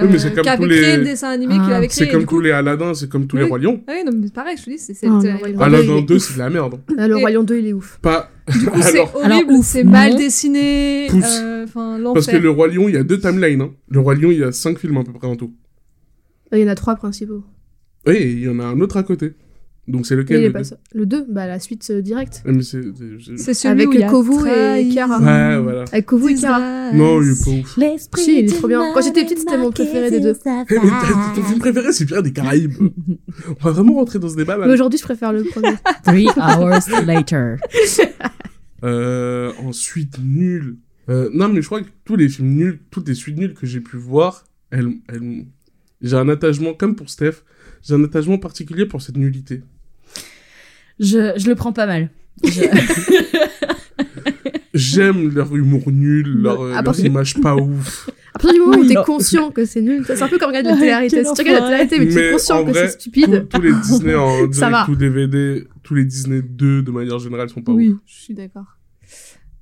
[0.00, 1.64] Oui, mais c'est comme qu'avait tous créé les- le dessin animé Ah.
[1.64, 2.04] qu'il avait créé.
[2.06, 2.40] C'est comme du tous coup...
[2.40, 3.48] les Aladdin, c'est comme tous les Oui.
[3.48, 3.82] Rois Lions.
[3.86, 5.48] Ah oui, non, mais c'est pareil, je te dis, c'est c'est- Ah, c'est- le Roi
[5.48, 5.60] Lion.
[5.60, 6.74] Aladdin il est- 2, c'est de la merde.
[6.74, 6.94] hein.
[6.96, 7.98] là, le Et- Royaume 2, il est ouf.
[8.02, 8.30] Pas.
[8.52, 10.18] Du coup, c'est Alors, horrible, ouf, c'est mal non.
[10.18, 11.06] dessiné.
[11.10, 11.24] Pouce.
[11.42, 12.42] euh, Enfin, parce que l'enfer.
[12.42, 13.60] le Roi Lion, il y a deux timelines.
[13.60, 13.70] Hein.
[13.88, 15.52] Le Roi Lion, il y a cinq films à peu près en tout.
[16.52, 17.44] Il y en a trois principaux.
[18.06, 19.34] Oui, et il y en a un autre à côté.
[19.90, 20.76] Donc c'est Mais lequel il le pas deux ça.
[20.94, 22.42] Le 2, bah la suite euh, directe.
[22.46, 22.80] Ah, mais c'est-
[23.36, 24.90] celui Avec où il y a Kovu et.
[24.90, 25.18] Chiara.
[25.18, 25.84] Ouais, voilà.
[25.92, 26.92] Avec Kovu et Chiara.
[26.92, 27.76] Non, il est pas ouf.
[27.76, 28.92] L'esprit Si, il est trop bien.
[28.94, 30.34] Quand j'étais petite, c'était mon préféré des deux.
[30.46, 30.80] Eh, mais
[31.34, 32.72] ton film préféré, c'est Pirates des Caraïbes.
[32.80, 34.72] On va vraiment rentrer dans ce débat, Mais là.
[34.72, 35.74] aujourd'hui, je préfère le premier.
[36.04, 37.56] Three hours later.
[38.82, 40.78] Euh, ensuite, nul.
[41.10, 43.66] Euh, non, mais je crois que tous les films nuls, toutes les suites nulles que
[43.66, 45.44] j'ai pu voir, elles, elles-
[46.00, 47.42] j'ai un attachement, comme pour Steph,
[47.82, 49.62] j'ai un attachement particulier pour cette nullité.
[51.00, 52.10] Je, je le prends pas mal.
[52.44, 52.60] Je-
[54.74, 58.08] J'aime leur humour nul, leur, euh, leurs partir- images pas ouf.
[58.34, 60.48] À partir du moment où Oui, t'es conscient que c'est nul, c'est un peu comme
[60.50, 61.24] regarder la télé-réalité.
[61.24, 63.48] Si tu regardes la télé-réalité, mais tu es Mais conscient en que c'est stupide.
[63.50, 67.62] Tous, les Disney en direct ou DVD, tous les Disney 2 de manière générale sont
[67.62, 67.98] pas Oui, ouf.
[68.06, 68.76] je suis d'accord.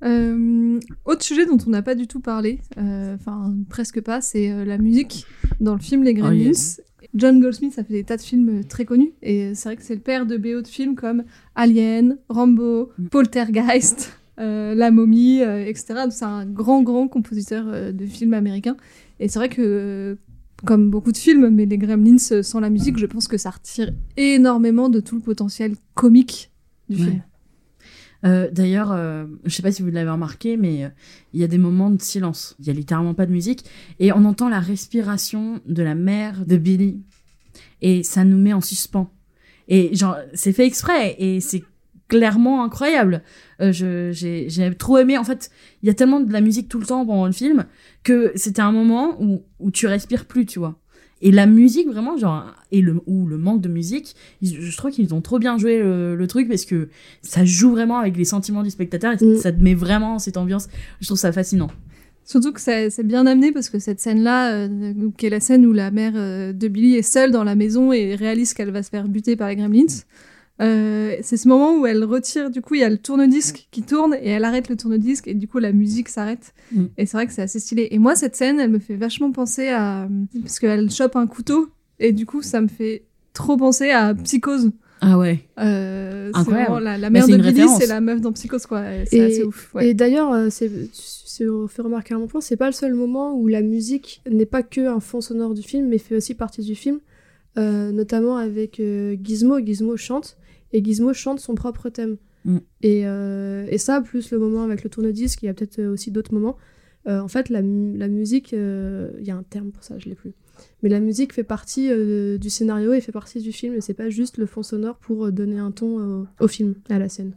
[0.05, 4.49] Euh, autre sujet dont on n'a pas du tout parlé, euh, enfin presque pas, c'est
[4.51, 5.25] euh, la musique
[5.59, 6.35] dans le film Les Gremlins.
[6.35, 6.81] yes.
[7.15, 9.75] John Goldsmith a fait des tas de films euh, très connus et euh, c'est vrai
[9.75, 11.23] que c'est le père de BO de films comme
[11.55, 13.07] Alien, Rambo, Mm.
[13.07, 16.05] Poltergeist, euh, La Momie, euh, etc.
[16.11, 18.77] C'est un grand grand compositeur euh, de films américains
[19.19, 20.17] et c'est vrai que
[20.65, 23.91] comme beaucoup de films, mais les Gremlins sans la musique, je pense que ça retire
[24.17, 26.51] énormément de tout le potentiel comique
[26.89, 27.03] du Ouais.
[27.03, 27.21] film.
[28.25, 30.89] Euh, D'ailleurs, euh, je sais pas si vous l'avez remarqué, mais euh,
[31.33, 32.55] il y a des moments de silence.
[32.59, 33.65] Il y a littéralement pas de musique
[33.99, 37.01] et on entend la respiration de la mère de Billy
[37.81, 39.09] et ça nous met en suspens.
[39.67, 41.63] Et genre, c'est fait exprès et c'est
[42.07, 43.21] clairement incroyable.
[43.61, 45.17] Euh, j'ai trop aimé.
[45.17, 45.51] En fait,
[45.81, 47.65] il y a tellement de la musique tout le temps pendant le film
[48.03, 50.79] que c'était un moment où, où tu respires plus, tu vois.
[51.21, 54.91] Et la musique, vraiment, genre, et le, ou le manque de musique, ils- je trouve
[54.91, 56.87] qu'ils ont trop bien joué le, le truc parce que
[57.21, 59.37] ça joue vraiment avec les sentiments du spectateur et Mm.
[59.37, 60.69] ça te met vraiment cette ambiance.
[61.01, 61.69] Je trouve ça fascinant.
[62.23, 65.73] Surtout que c'est bien amené parce que cette scène-là, euh, qui est la scène où
[65.73, 68.89] la mère euh, de Billy est seule dans la maison et réalise qu'elle va se
[68.89, 69.87] faire buter par les gremlins,
[70.61, 73.81] euh, c'est ce moment où elle retire, du coup, il y a le tourne-disque qui
[73.83, 76.53] tourne et elle arrête le tourne-disque et du coup la musique s'arrête.
[76.73, 76.85] Mm.
[76.97, 77.87] Et c'est vrai que c'est assez stylé.
[77.91, 80.07] Et moi, cette scène, elle me fait vachement penser à.
[80.41, 83.03] Parce qu'elle chope un couteau et du coup, ça me fait
[83.33, 84.71] trop penser à Psychose.
[85.01, 85.39] Ah ouais.
[85.59, 86.65] Euh, c'est Incroyable.
[86.71, 88.83] vraiment la, la Mais mère de Billy, c'est la meuf dans Psychose, quoi.
[89.05, 89.73] C'est assez ouf.
[89.73, 89.89] ouais.
[89.89, 93.33] Et d'ailleurs, euh, c'est c'est fait remarquer à mon point, c'est pas le seul moment
[93.33, 96.61] où la musique n'est pas que un fond sonore du film, mais fait aussi partie
[96.63, 96.99] du film,
[97.57, 99.59] euh, notamment avec euh, Gizmo.
[99.65, 100.35] Gizmo chante
[100.73, 102.17] et Gizmo chante son propre thème.
[102.45, 102.57] Mm.
[102.81, 106.11] Et, euh, et ça, plus le moment avec le tourne-disque, il y a peut-être aussi
[106.11, 106.57] d'autres moments.
[107.07, 109.97] Euh, en fait, la, mu- la musique, euh, il y a un terme pour ça,
[109.99, 110.33] je l'ai plus.
[110.83, 113.93] Mais la musique fait partie euh, du scénario et fait partie du film, et c'est
[113.93, 117.07] pas juste le fond sonore pour euh, donner un ton euh, au film, à la
[117.07, 117.31] scène.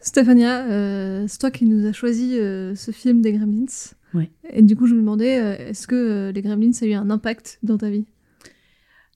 [0.00, 3.66] Stéphania, euh, c'est toi qui nous as choisi euh, ce film des Gremlins.
[4.14, 4.30] Ouais.
[4.52, 7.10] Et du coup, je me demandais, euh, est-ce que euh, les Gremlins a eu un
[7.10, 8.06] impact dans ta vie?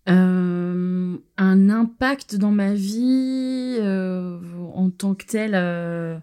[0.09, 4.39] Euh, un impact dans ma vie euh,
[4.75, 6.17] en tant que tel, euh,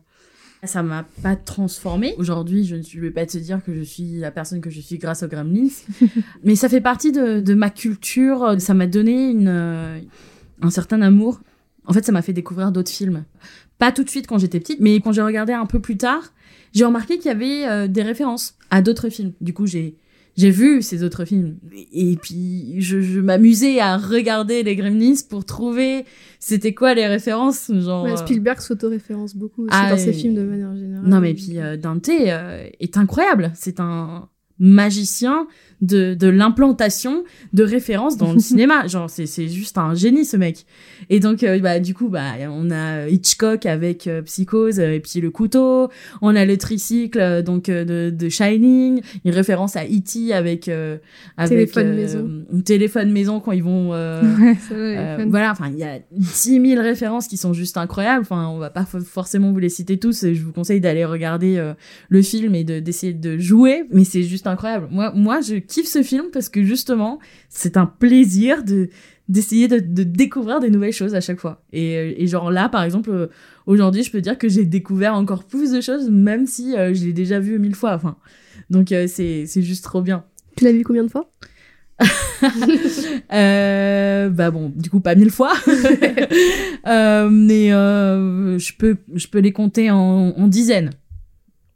[0.64, 2.16] ça m'a pas transformée.
[2.18, 4.98] Aujourd'hui, je ne vais pas te dire que je suis la personne que je suis
[4.98, 5.70] grâce aux Gremlins,
[6.44, 8.56] mais ça fait partie de, de ma culture.
[8.60, 10.00] Ça m'a donné une, euh,
[10.62, 11.42] un certain amour.
[11.86, 13.24] En fait, ça m'a fait découvrir d'autres films.
[13.78, 16.34] Pas tout de suite quand j'étais petite, mais quand j'ai regardé un peu plus tard,
[16.74, 19.32] j'ai remarqué qu'il y avait des références à d'autres films.
[19.42, 19.96] Du coup, j'ai
[20.40, 21.58] j'ai vu ces autres films.
[21.92, 26.06] Et puis je, je m'amusais à regarder les Gremlins pour trouver
[26.40, 30.36] c'était quoi les références genre Ouais, euh, Spielberg s'auto-référence beaucoup aussi ah, dans ses films
[30.36, 31.06] de manière générale.
[31.06, 33.52] non mais puis euh, Dante euh, est incroyable.
[33.54, 34.30] C'est un
[34.60, 35.48] magicien
[35.82, 37.24] de, de l'implantation
[37.54, 40.66] de références dans le cinéma genre c'est c'est juste un génie ce mec
[41.10, 45.00] et donc euh, bah du coup bah on a Hitchcock avec euh, Psychose euh, et
[45.00, 45.90] puis le couteau
[46.22, 50.34] on a le tricycle donc de, de Shining une référence à E.T.
[50.34, 50.98] avec euh,
[51.38, 52.30] avec Téléphone maison.
[52.66, 53.90] téléphone maison quand ils vont
[54.72, 58.22] Ouais, voilà, enfin, il y a 10 000 références qui sont juste incroyables.
[58.22, 60.24] Enfin, on va pas fo- forcément vous les citer tous.
[60.24, 61.74] Et je vous conseille d'aller regarder
[62.10, 63.84] le film et de d'essayer de jouer.
[63.92, 64.88] Mais c'est juste incroyable.
[64.92, 68.90] Moi, moi, je kiffe ce film parce que justement, c'est un plaisir de
[69.30, 71.62] d'essayer de, de découvrir des nouvelles choses à chaque fois.
[71.72, 73.28] Et, euh, et genre là, par exemple, euh,
[73.68, 77.06] aujourd'hui, je peux dire que j'ai découvert encore plus de choses, même si euh, je
[77.06, 77.94] l'ai déjà vu mille fois.
[77.94, 78.18] Enfin,
[78.72, 80.26] donc euh, c'est c'est juste trop bien.
[80.58, 81.30] Tu l'as vu combien de fois
[83.32, 89.92] Euh, bah bon, du coup pas mille fois, mais je peux je peux les compter
[89.92, 90.90] en, en dizaines.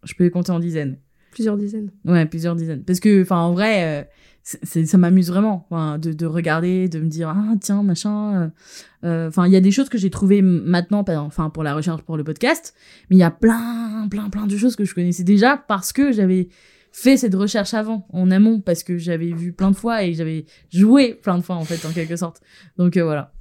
[0.03, 0.97] Je peux les compter en dizaines.
[1.33, 1.91] Plusieurs dizaines.
[2.05, 2.83] Ouais, plusieurs dizaines.
[2.83, 4.03] Parce que, enfin, en vrai, euh,
[4.43, 8.43] ça m'amuse vraiment enfin, de, de regarder, de me dire, ah tiens, machin.
[8.43, 8.49] euh,
[9.07, 12.01] euh, Enfin, il y a des choses que j'ai trouvées maintenant, enfin, pour la recherche,
[12.03, 12.73] pour le podcast,
[13.09, 16.11] mais il y a plein, plein, plein de choses que je connaissais déjà parce que
[16.11, 16.49] j'avais
[16.91, 20.45] fait cette recherche avant, en amont, parce que j'avais vu plein de fois et j'avais
[20.71, 22.41] joué plein de fois, en fait, en quelque sorte.
[22.77, 23.33] Donc, euh, voilà.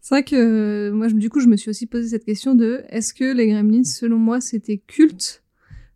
[0.00, 2.54] C'est vrai que euh, moi, je- du coup, je me suis aussi posé cette question
[2.54, 5.44] de est-ce que les Gremlins, selon moi, c'était culte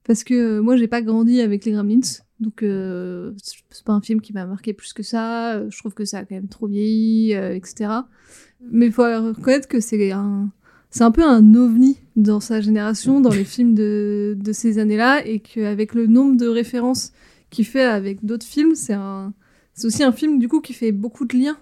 [0.06, 2.00] Parce que euh, moi, j'ai pas grandi avec les Gremlins,
[2.40, 5.54] donc euh, c'est pas un film qui m'a marqué plus que ça.
[5.54, 7.90] euh, Je trouve que ça a quand même trop vieilli, euh, etc.
[8.70, 10.50] Mais il faut reconnaître que c'est un,
[10.90, 15.26] c'est un peu un ovni dans sa génération, dans les films de, de ces années-là,
[15.26, 17.12] et qu'avec le nombre de références
[17.50, 19.32] qu'il fait avec d'autres films, c'est un,
[19.72, 21.56] c'est aussi un film du coup qui fait beaucoup de liens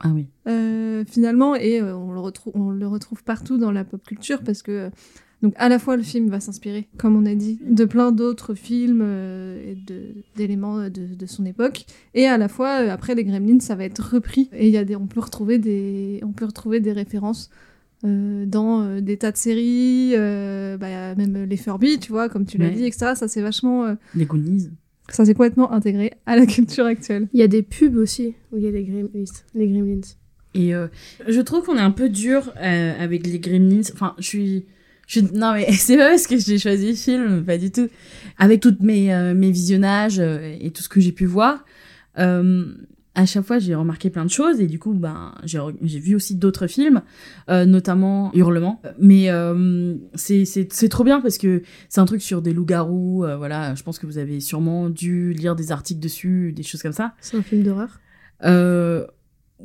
[0.00, 0.26] Ah oui.
[0.48, 4.62] euh, finalement, et on, le retrouve, on le retrouve partout dans la pop culture parce
[4.62, 4.90] que,
[5.42, 8.54] donc, à la fois le film va s'inspirer, comme on a dit, de plein d'autres
[8.54, 11.84] films euh, et de- d'éléments de, de son époque,
[12.14, 14.76] et à la fois, euh, après les Gremlins, ça va être repris, et il y
[14.78, 17.50] a des, on peut retrouver des, on peut retrouver des références.
[18.04, 22.46] euh, dans euh, des tas de séries, euh, bah, même les Furby, tu vois, comme
[22.46, 22.74] tu l'as Ouais.
[22.74, 23.12] dit, etc.
[23.14, 24.70] Ça, c'est vachement, euh, Les Goonies.
[25.10, 27.28] ça s'est complètement intégré à la culture actuelle.
[27.34, 29.24] Il y a des pubs aussi où il y a les Gremlins.
[29.54, 30.00] Les Gremlins.
[30.54, 30.86] Et euh,
[31.28, 33.82] je trouve qu'on est un peu dur euh, avec les Gremlins.
[33.92, 34.64] Enfin, je suis.
[35.12, 37.88] Je non, mais c'est pas parce que j'ai choisi le film, pas du tout.
[38.38, 41.64] Avec tous mes, euh, mes visionnages euh, et tout ce que j'ai pu voir,
[42.18, 42.64] euh,
[43.16, 44.60] à chaque fois, j'ai remarqué plein de choses.
[44.60, 47.02] Et du coup, ben, j'ai vu aussi d'autres films,
[47.50, 48.80] euh, notamment Hurlement.
[49.00, 53.24] Mais euh, c'est c'est- c'est trop bien parce que c'est un truc sur des loups-garous.
[53.24, 56.82] euh, voilà, je pense que vous avez sûrement dû lire des articles dessus, des choses
[56.82, 57.14] comme ça.
[57.20, 58.00] C'est un film d'horreur?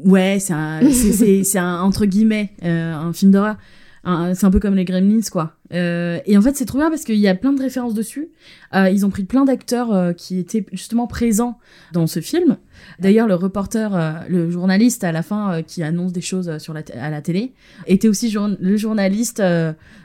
[0.04, 3.58] Ouais, c'est un, c'est, entre guillemets, un film d'horreur.
[4.06, 5.54] C'est un peu comme les Gremlins, quoi.
[5.74, 8.30] Euh, et en fait, c'est trop bien parce qu'il y a plein de références dessus.
[8.76, 11.58] Euh, ils ont pris plein d'acteurs euh, qui étaient justement présents
[11.92, 12.58] dans ce film.
[13.00, 16.72] D'ailleurs, le reporter, euh, le journaliste à la fin euh, qui annonce des choses sur
[16.74, 17.54] la à la télé,
[17.88, 19.42] était aussi le journaliste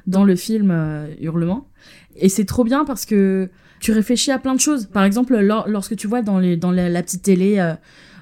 [0.07, 1.68] dans le film Hurlement.
[2.16, 4.86] Et c'est trop bien parce que tu réfléchis à plein de choses.
[4.86, 7.74] Par exemple, lor- lorsque tu vois dans, la, petite télé,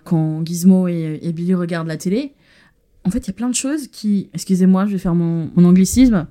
[0.03, 2.33] quand Gizmo et Billy regardent la télé,
[3.09, 5.65] en fait, il y a plein de choses qui, excusez-moi, je vais faire mon, mon
[5.65, 6.27] anglicisme,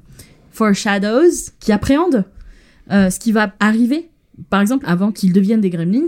[0.52, 2.24] foreshadows, qui appréhendent
[2.92, 4.10] euh, ce qui va arriver.
[4.50, 6.06] Par exemple, avant qu'ils deviennent des gremlins,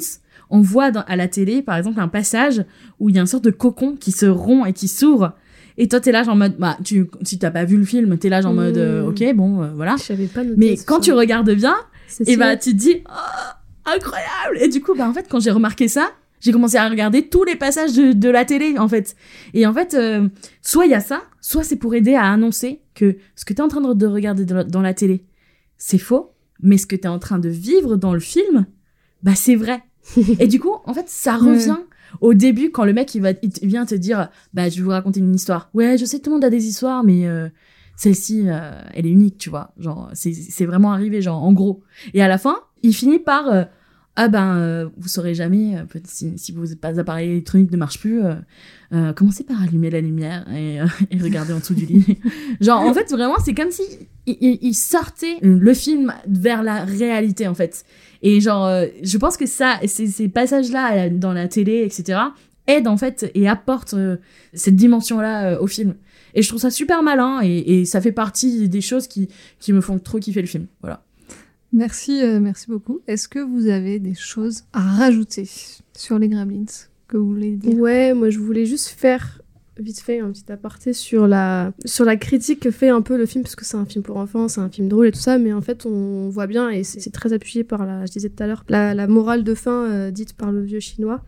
[0.50, 2.64] on voit dans- à la télé, par exemple, un passage
[3.00, 5.34] où il y a une sorte de cocon qui se rompt et qui s'ouvre.
[5.78, 8.18] Et toi, t'es là, genre en mode, bah, tu, si t'as pas vu le film,
[8.18, 9.08] t'es là, genre en mode, euh, Mmh.
[9.10, 9.96] ok, bon, euh, voilà.
[9.98, 11.02] Je pas Mais quand soir.
[11.02, 12.38] tu regardes bien, et stylé.
[12.38, 15.88] bah tu te dis oh, incroyable et du coup bah en fait quand j'ai remarqué
[15.88, 16.10] ça
[16.40, 19.16] j'ai commencé à regarder tous les passages de, de la télé en fait.
[19.54, 20.28] Et en fait euh,
[20.62, 23.60] soit il y a ça soit c'est pour aider à annoncer que ce que tu
[23.60, 25.26] es en train de, de regarder dans la, dans la télé
[25.78, 28.66] c'est faux mais ce que tu es en train de vivre dans le film
[29.24, 29.84] bah c'est vrai.
[30.40, 31.78] Et du coup en fait ça revient
[32.22, 34.90] au début quand le mec il va il vient te dire bah je vais vous
[34.90, 35.70] raconter une histoire.
[35.74, 37.50] Ouais je sais tout le monde a des histoires mais euh,
[37.98, 39.74] celle-ci euh, elle est unique tu vois.
[39.78, 41.84] Genre c'est c'est vraiment arrivé genre en gros.
[42.14, 43.64] Et à la fin, il finit par euh,
[44.22, 48.00] ah ben euh, vous saurez jamais euh, si, si vos pas appareils électroniques ne marchent
[48.02, 48.34] plus, euh,
[48.94, 50.80] euh, commencez par allumer la lumière et,
[51.12, 52.18] et regarder en dessous du lit.
[52.62, 53.84] Genre en fait vraiment c'est comme si
[54.26, 57.86] il, il- il sortait le film vers la réalité en fait.
[58.22, 58.70] Et genre
[59.02, 62.20] je pense que ça ces, ces passages là dans la télé etc
[62.68, 63.96] aident en fait et apportent
[64.54, 65.96] cette dimension là au film.
[66.36, 69.72] Et je trouve ça super malin et, et ça fait partie des choses qui, qui
[69.74, 70.68] me font trop kiffer le film.
[70.82, 71.04] Voilà.
[71.72, 73.00] Merci, euh, merci beaucoup.
[73.08, 75.48] Est-ce que vous avez des choses à rajouter
[75.96, 76.66] sur les Gremlins
[77.08, 77.78] que vous voulez dire?
[77.78, 79.42] Ouais, moi je voulais juste faire
[79.78, 83.26] vite fait un petit aparté sur la sur la critique que fait un peu le
[83.26, 85.38] film parce que c'est un film pour enfants, c'est un film drôle et tout ça,
[85.38, 88.44] mais en fait on voit bien et c'est très appuyé par la, je disais tout
[88.44, 91.24] à l'heure, la, morale de fin euh, dite par le vieux chinois.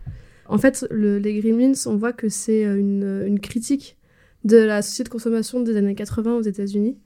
[0.48, 3.96] En fait, le- les Gremlins, on voit que c'est euh, une, une critique
[4.44, 6.98] de la société de consommation des années 80 aux États-Unis.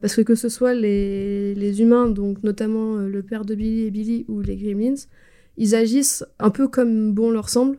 [0.00, 3.86] Parce que que ce soit les, les humains, donc notamment euh, le père de Billy
[3.86, 4.94] et Billy ou les Gremlins,
[5.56, 7.78] ils agissent un peu comme bon leur semble,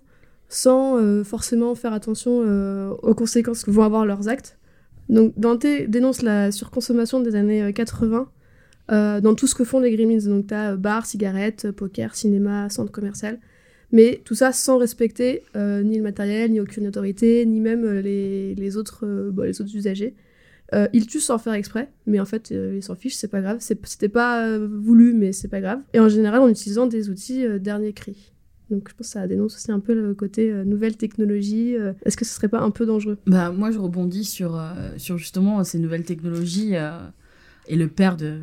[0.49, 4.57] sans euh, forcément faire attention euh, aux conséquences que vont avoir leurs actes.
[5.07, 8.30] Donc Dante dénonce la surconsommation des années euh, 80
[8.91, 10.28] euh, dans tout ce que font les Gremlins.
[10.28, 13.39] Donc t'as bar, cigarettes, poker, cinéma, centre commercial.
[13.91, 18.78] Mais tout ça sans respecter ni le matériel, ni aucune autorité, ni même les, les
[18.78, 20.13] autres, bon, les autres usagers.
[20.74, 23.41] Euh, ils tuent sans faire exprès, mais en fait, euh, ils s'en fichent, c'est pas
[23.41, 23.57] grave.
[23.59, 25.80] C'était pas euh, voulu, mais c'est pas grave.
[25.93, 28.34] Et en général, en utilisant des outils euh, dernier cri.
[28.70, 31.74] Donc je pense que ça dénonce aussi un peu le côté nouvelle technologie.
[32.05, 33.17] Est-ce que ce serait pas un peu dangereux?
[33.26, 34.61] Bah, moi, je rebondis sur,
[34.97, 36.76] sur justement ces nouvelles technologies
[37.67, 38.38] et le père de,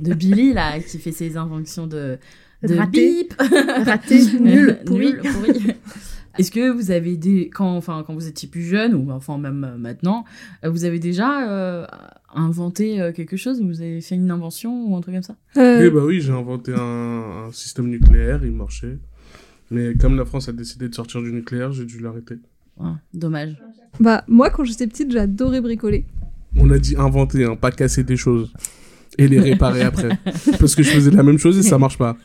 [0.00, 2.18] de Billy, là, qui fait ses inventions de,
[2.62, 3.22] de Raté.
[3.22, 3.34] bip.
[3.38, 5.12] Raté, nul, pourri.
[5.12, 5.74] Nul, pourri.
[6.38, 9.64] Est-ce que vous avez des quand enfin quand vous étiez plus jeune ou enfin même
[9.64, 10.24] euh, maintenant,
[10.64, 11.86] euh, vous avez déjà euh,
[12.34, 15.36] inventé quelque chose, vous avez fait une invention ou un truc comme ça?
[15.56, 18.98] Euh, Oui, bah oui, j'ai inventé un, un système nucléaire, il marchait.
[19.70, 22.36] Mais comme la France a décidé de sortir du nucléaire, j'ai dû l'arrêter.
[22.78, 23.56] Ouais, Dommage.
[24.00, 26.04] Bah, moi, quand j'étais petite, j'adorais bricoler.
[26.56, 28.52] On a dit inventer, hein, pas casser des choses.
[29.18, 30.10] Et les réparer après.
[30.60, 32.16] Parce que je faisais la même chose et ça marche pas.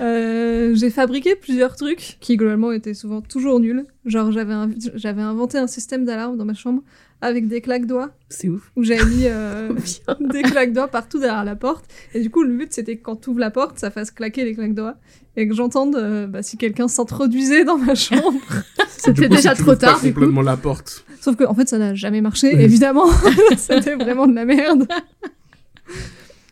[0.00, 3.84] Euh, j'ai fabriqué plusieurs trucs qui, globalement, étaient souvent toujours nuls.
[4.06, 4.54] Genre, j'avais
[4.94, 6.82] j'avais inventé un système d'alarme dans ma chambre
[7.24, 8.70] avec des claques-doigts C'est ouf.
[8.76, 9.70] où j'avais mis euh,
[10.20, 11.84] des claques-doigts partout derrière la porte.
[12.14, 14.44] Et du coup, le but, c'était que quand tu ouvres la porte, ça fasse claquer
[14.44, 14.96] les claques-doigts
[15.36, 18.40] et que j'entende euh, bah, si quelqu'un s'introduisait dans ma chambre.
[18.88, 20.20] C'était coup, déjà si trop ouvres pas tard, du coup.
[20.20, 21.04] complètement la porte.
[21.20, 22.62] Sauf que, en fait, ça n'a jamais marché, Oui.
[22.62, 23.06] évidemment.
[23.56, 24.86] C'était vraiment de la merde.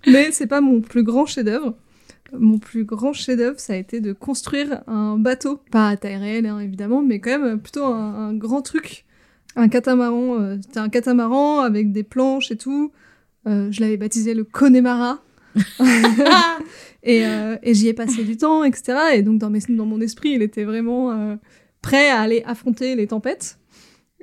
[0.06, 1.74] Mais c'est pas mon plus grand chef-d'œuvre.
[2.38, 5.60] Mon plus grand chef-d'œuvre, ça a été de construire un bateau.
[5.70, 9.04] Pas à taille réelle, hein, évidemment, mais quand même plutôt un, un grand truc.
[9.57, 10.40] Un catamaran.
[10.40, 12.92] euh, C'était un catamaran avec des planches et tout.
[13.46, 15.22] Euh, je l'avais baptisé le Connemara.
[17.03, 18.98] et euh, et j'y ai passé du temps, etc.
[19.14, 21.36] Et donc, dans, mes, dans mon esprit, il était vraiment euh,
[21.82, 23.59] prêt à aller affronter les tempêtes.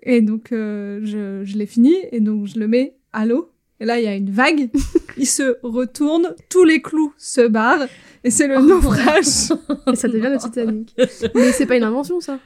[0.04, 3.52] Et donc, euh, je, je l'ai fini, et donc je le mets à l'eau.
[3.82, 4.70] Et là, il y a une vague,
[5.18, 7.88] il se retourne, tous les clous se barrent,
[8.26, 8.62] et c'est le Oh.
[8.62, 9.54] naufrage.
[9.94, 10.94] Et ça devient le Titanic.
[11.36, 12.40] Mais c'est pas une invention, ça.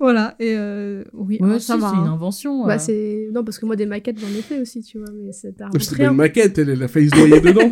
[0.00, 1.90] voilà, et euh, oui, Ouais, si, ça va.
[1.90, 2.12] c'est une hein.
[2.14, 2.66] invention.
[2.66, 2.78] Bah, euh.
[2.78, 3.28] c'est...
[3.32, 5.68] Non, parce que moi, des maquettes, j'en ai fait aussi, tu vois, mais c'est pas
[5.98, 6.12] une un.
[6.12, 7.70] maquette, elle, elle a failli se noyer dedans.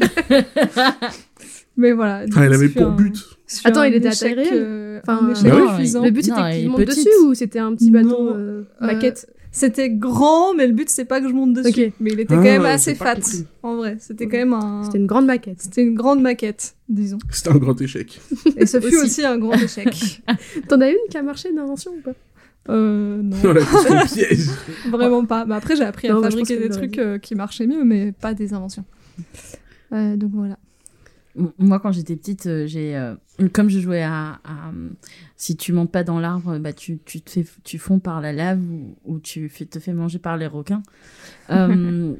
[1.76, 2.24] Mais voilà.
[2.34, 3.16] Ah, elle avait pour un- but.
[3.64, 5.92] Attends, il était à échec, taille réelle euh, Enfin, un échec Bah oui.
[6.04, 7.06] Le but, c'était qu'il monte petite.
[7.06, 8.30] dessus ou c'était un petit bateau
[8.80, 11.92] maquette C'était grand, mais le but, c'est pas que je monte dessus.
[12.00, 13.44] Mais il était Ah, quand même j'ai assez fat, compris.
[13.62, 13.96] en vrai.
[13.98, 14.84] C'était quand même un...
[14.84, 15.60] C'était une grande maquette.
[15.62, 17.18] C'était une grande maquette, disons.
[17.30, 18.20] C'était un grand échec.
[18.56, 18.96] Et ce fut Aussi.
[19.04, 20.22] aussi un grand échec.
[20.68, 22.12] T'en as une qui a marché d'invention ou pas?
[22.70, 23.36] Euh, non.
[23.44, 24.46] On a fait son piège.
[24.90, 25.46] Vraiment pas.
[25.46, 28.12] Mais après, j'ai appris Non, à fabriquer que des trucs euh, qui marchaient mieux, mais
[28.12, 28.84] pas des inventions.
[29.92, 30.58] Euh, donc voilà.
[31.58, 33.14] Moi, quand j'étais petite, euh, j'ai, euh,
[33.52, 34.72] comme je jouais à, à,
[35.36, 38.32] si tu montes pas dans l'arbre, bah tu, tu te fais, tu fonds par la
[38.32, 40.82] lave ou, ou tu fais, te fais manger par les requins.
[41.50, 42.12] Euh,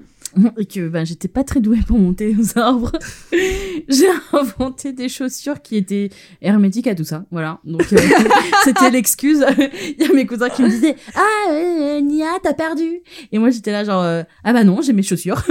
[0.59, 2.93] et que bah, j'étais pas très douée pour monter aux arbres.
[3.89, 6.09] j'ai inventé des chaussures qui étaient
[6.41, 7.27] hermétiques à tout ça.
[7.31, 7.59] Voilà.
[7.65, 7.99] Donc euh,
[8.65, 9.45] c'était l'excuse.
[9.59, 13.01] Il y a mes cousins qui me disaient ah euh, Nia t'as perdu.
[13.33, 15.43] Et moi j'étais là genre ah bah non j'ai mes chaussures.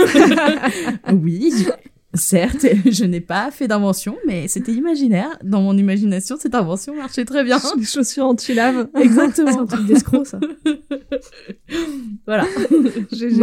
[1.13, 1.67] oui.
[2.17, 5.37] Certes, je n'ai pas fait d'invention, mais c'était imaginaire.
[5.43, 7.57] Dans mon imagination, cette invention marchait très bien.
[7.77, 8.87] Les chaussures anti-lave.
[8.93, 9.65] C'est un Exactement.
[9.65, 10.39] truc d'escroc, ça.
[12.25, 12.45] voilà.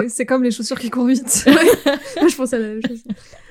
[0.09, 1.45] C'est comme les chaussures qui courent vite.
[1.47, 3.03] Moi, je pensais à la même chose.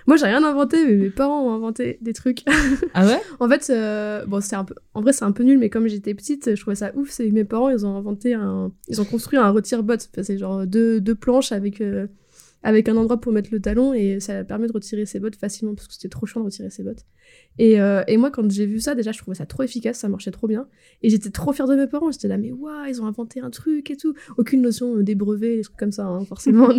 [0.06, 2.44] Moi, j'ai rien inventé, mais mes parents ont inventé des trucs.
[2.94, 3.20] Ah ouais?
[3.40, 5.88] En fait, euh, bon, c'est un peu, en vrai, c'est un peu nul, mais comme
[5.88, 7.10] j'étais petite, je trouvais ça ouf.
[7.10, 9.94] C'est que mes parents, ils ont inventé un, ils ont construit un retire-bot.
[9.94, 12.08] Enfin, c'est genre deux, deux planches avec, euh,
[12.64, 15.76] avec un endroit pour mettre le talon et ça permet de retirer ses bottes facilement
[15.76, 17.06] parce que c'était trop chiant de retirer ses bottes.
[17.60, 20.10] Et, euh, et moi, quand j'ai vu ça, déjà, je trouvais ça trop efficace, ça
[20.10, 20.68] marchait trop bien.
[21.04, 22.12] Et j'étais trop fière de mes parents.
[22.12, 24.14] J'étais là, mais waouh, ils ont inventé un truc et tout.
[24.38, 26.70] Aucune notion euh, des brevets, des trucs comme ça, hein, forcément.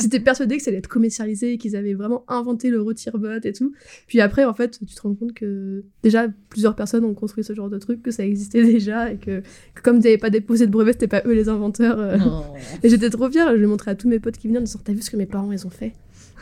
[0.00, 3.52] J'étais persuadée que ça allait être commercialisé et qu'ils avaient vraiment inventé le retire-bot et
[3.52, 3.72] tout.
[4.08, 7.52] Puis après, en fait, tu te rends compte que déjà plusieurs personnes ont construit ce
[7.54, 9.40] genre de truc, que ça existait déjà et que,
[9.74, 11.98] que comme ils n'avaient pas déposé de brevet, c'était pas eux les inventeurs.
[12.00, 12.16] euh.
[12.82, 14.80] Et j'étais trop fière, je l'ai montré à tous mes potes qui venaient en disant
[14.84, 15.92] T'as vu ce que mes parents ils ont fait?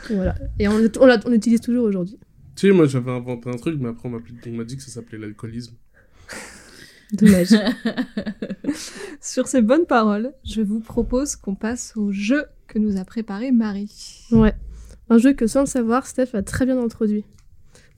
[0.09, 0.35] Et voilà.
[0.59, 2.17] Et on, on, l'a- on l'utilise toujours aujourd'hui.
[2.55, 5.17] Tu sais, moi j'avais inventé un truc, mais après on m'a dit que ça s'appelait
[5.17, 5.73] l'alcoolisme.
[7.13, 7.49] Dommage.
[9.21, 13.51] Sur ces bonnes paroles, je vous propose qu'on passe au jeu que nous a préparé
[13.51, 14.25] Marie.
[14.31, 14.53] ouais.
[15.07, 17.25] Un jeu que sans le savoir, Steph a très bien introduit.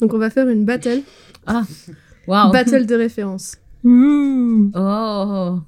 [0.02, 1.04] Donc on va faire une battle,
[2.28, 2.52] Waouh.
[2.52, 3.56] battle de référence.
[3.86, 4.72] Ouh.
[4.76, 5.60] Oh.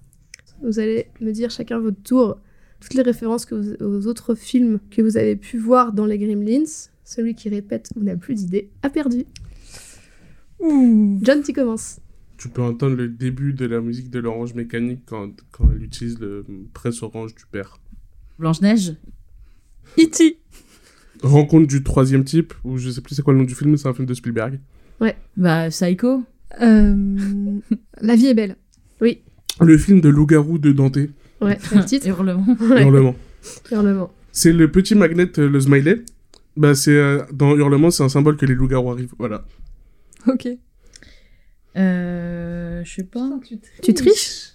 [0.61, 2.37] Vous allez me dire chacun votre tour
[2.81, 6.17] toutes les références que vous- aux autres films que vous avez pu voir dans les
[6.17, 6.65] Gremlins.
[7.09, 9.25] Celui qui répète ou n'a plus d'idée a perdu.
[10.59, 11.17] Ouh.
[11.23, 11.97] John, tu commences.
[12.37, 16.19] Tu peux entendre le début de la musique de l'orange mécanique quand, quand elle utilise
[16.19, 17.79] le presse orange du père.
[18.37, 18.93] Blanche-Neige.
[19.97, 20.37] E.T.
[21.23, 23.77] Rencontre du troisième type, ou je sais plus c'est quoi le nom du film, mais
[23.77, 24.59] c'est un film de Spielberg.
[25.35, 26.23] Bah, Psycho.
[26.61, 27.59] Euh,
[28.01, 28.55] La vie est belle.
[29.01, 29.21] Oui.
[29.61, 30.99] Le film de loup-garou de Dante,
[31.41, 32.05] Ouais, le titre.
[32.09, 32.45] Hurlement.
[32.69, 33.15] Ouais, Hurlement.
[33.71, 34.11] Hurlement.
[34.31, 36.03] C'est le petit magnet, euh, le smiley.
[36.57, 39.13] Bah, c'est euh, dans Hurlement, c'est un symbole que les loups-garous arrivent.
[39.17, 39.45] Voilà.
[40.27, 40.47] Ok.
[41.77, 43.29] Euh, je sais pas.
[43.83, 44.53] Tu triches?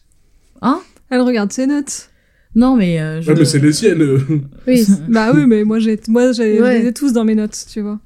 [0.63, 0.81] Hein?
[1.11, 2.11] Elle regarde ses notes.
[2.55, 3.31] Non, mais euh, je...
[3.33, 4.03] Ouais, mais c'est les siennes.
[4.67, 4.87] Oui.
[5.09, 6.77] bah oui, mais moi, j'ai, moi, j'ai, Ouais.
[6.79, 7.99] je les ai tous dans mes notes, tu vois.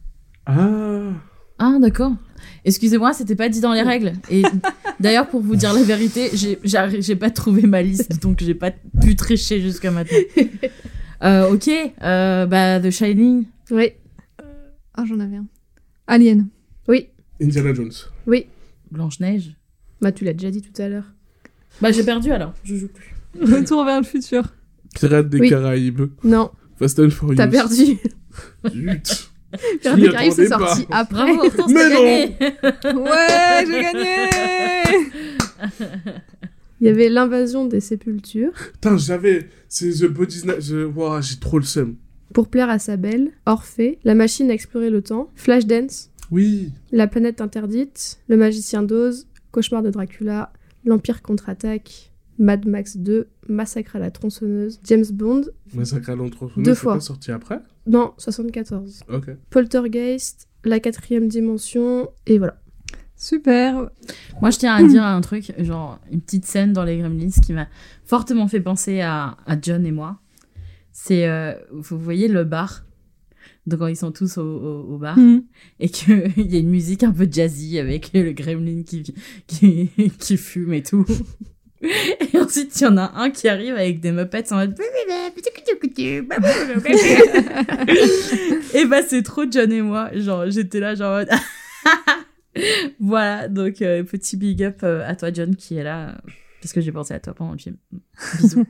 [0.46, 1.12] Ah.
[1.58, 2.12] Ah, d'accord.
[2.64, 4.12] Excusez-moi, c'était pas dit dans les règles.
[4.30, 4.42] Et
[5.00, 8.54] d'ailleurs, pour vous dire la vérité, j'ai j'ai- j'ai pas trouvé ma liste, donc j'ai
[8.54, 8.70] pas
[9.02, 10.18] pu tricher jusqu'à maintenant.
[11.24, 11.68] Euh, ok,
[12.00, 13.46] euh, bah The Shining.
[13.70, 13.92] Oui.
[14.94, 15.46] Ah, j'en avais un.
[16.06, 16.48] Alien.
[16.88, 17.08] Oui.
[17.40, 17.92] Indiana Jones.
[18.26, 18.46] Oui.
[18.90, 19.54] Blanche-Neige.
[20.00, 21.12] Bah, tu l'as déjà dit tout à l'heure.
[21.80, 23.14] Bah j'ai perdu alors, je joue plus.
[23.40, 24.42] Retour vers le futur.
[24.94, 25.48] Pirates des Oui.
[25.50, 26.10] Caraïbes.
[26.24, 27.36] Non, Fast and Furious.
[27.36, 27.98] t'as perdu.
[28.68, 29.30] Zut.
[29.82, 30.96] Pirates des Caraïbes, c'est attendais sorti pas.
[30.98, 31.14] après.
[31.36, 33.04] Bravo, Hortense, Mais t'as non.
[33.04, 34.26] gagné Ouais, j'ai gagné
[36.80, 38.52] Il y avait l'invasion des sépultures.
[38.72, 39.48] Putain, j'avais.
[39.68, 40.60] C'est The.
[40.60, 40.84] Je...
[40.86, 41.96] Ouah, j'ai trop le seum.
[42.34, 46.72] Pour plaire à sa belle, Orphée, La machine à explorer le temps, Flashdance, Oui.
[46.92, 50.52] La planète interdite, Le magicien d'Oz, Cauchemar de Dracula,
[50.84, 55.42] L'Empire contre-attaque, Mad Max 2, Massacre à la tronçonneuse, James Bond,
[55.74, 56.62] Massacre à l'entreprise.
[56.64, 56.94] Deux c'est fois.
[56.94, 57.60] pas sorti après?
[57.86, 59.30] Non, 74, Ok.
[59.50, 62.60] Poltergeist, La quatrième dimension, et voilà.
[63.16, 63.90] Super.
[64.40, 67.52] Moi, je tiens à dire un truc, genre une petite scène dans les Gremlins qui
[67.52, 67.66] m'a
[68.04, 70.20] fortement fait penser à, à John et moi.
[70.92, 72.84] C'est, euh, vous voyez le bar?
[73.66, 75.40] Donc quand ils sont tous au, au- au bar Hmm.
[75.78, 79.14] et qu'il y a une musique un peu jazzy avec le gremlin qui,
[79.46, 81.04] qui, qui fume et tout.
[81.80, 84.74] Et ensuite, il y en a un qui arrive avec des muppets en mode...
[88.74, 90.10] et bah, c'est trop John et moi.
[90.14, 91.20] Genre, j'étais là, genre...
[92.98, 96.20] voilà, donc euh, petit big up euh, à toi, John, qui est là.
[96.60, 97.76] Parce que j'ai pensé à toi pendant le film.
[98.40, 98.64] Bisous.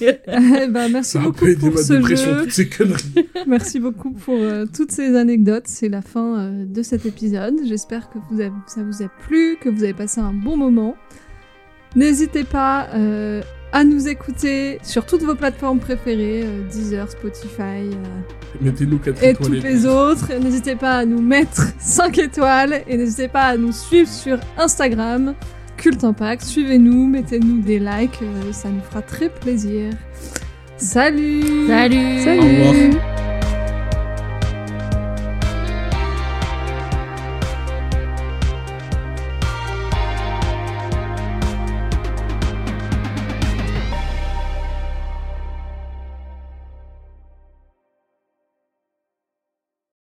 [0.26, 2.42] Ben, merci Ça beaucoup pour ce jeu.
[2.42, 3.28] toutes ces conneries.
[3.46, 5.64] Merci beaucoup pour euh, toutes ces anecdotes.
[5.66, 7.54] C'est la fin euh, de cet épisode.
[7.66, 10.94] J'espère que vous avez- ça vous a plu, que vous avez passé un bon moment.
[11.96, 13.40] N'hésitez pas euh,
[13.72, 17.88] à nous écouter sur toutes vos plateformes préférées, euh, Deezer, Spotify
[18.60, 20.32] Mettez-nous 4 et toutes les autres.
[20.42, 25.34] N'hésitez pas à nous mettre 5 étoiles et n'hésitez pas à nous suivre sur Instagram,
[25.78, 26.42] Cult Impact.
[26.42, 29.92] Suivez-nous, mettez-nous des likes, euh, ça nous fera très plaisir.
[30.76, 33.37] Salut Salut Salut Au revoir.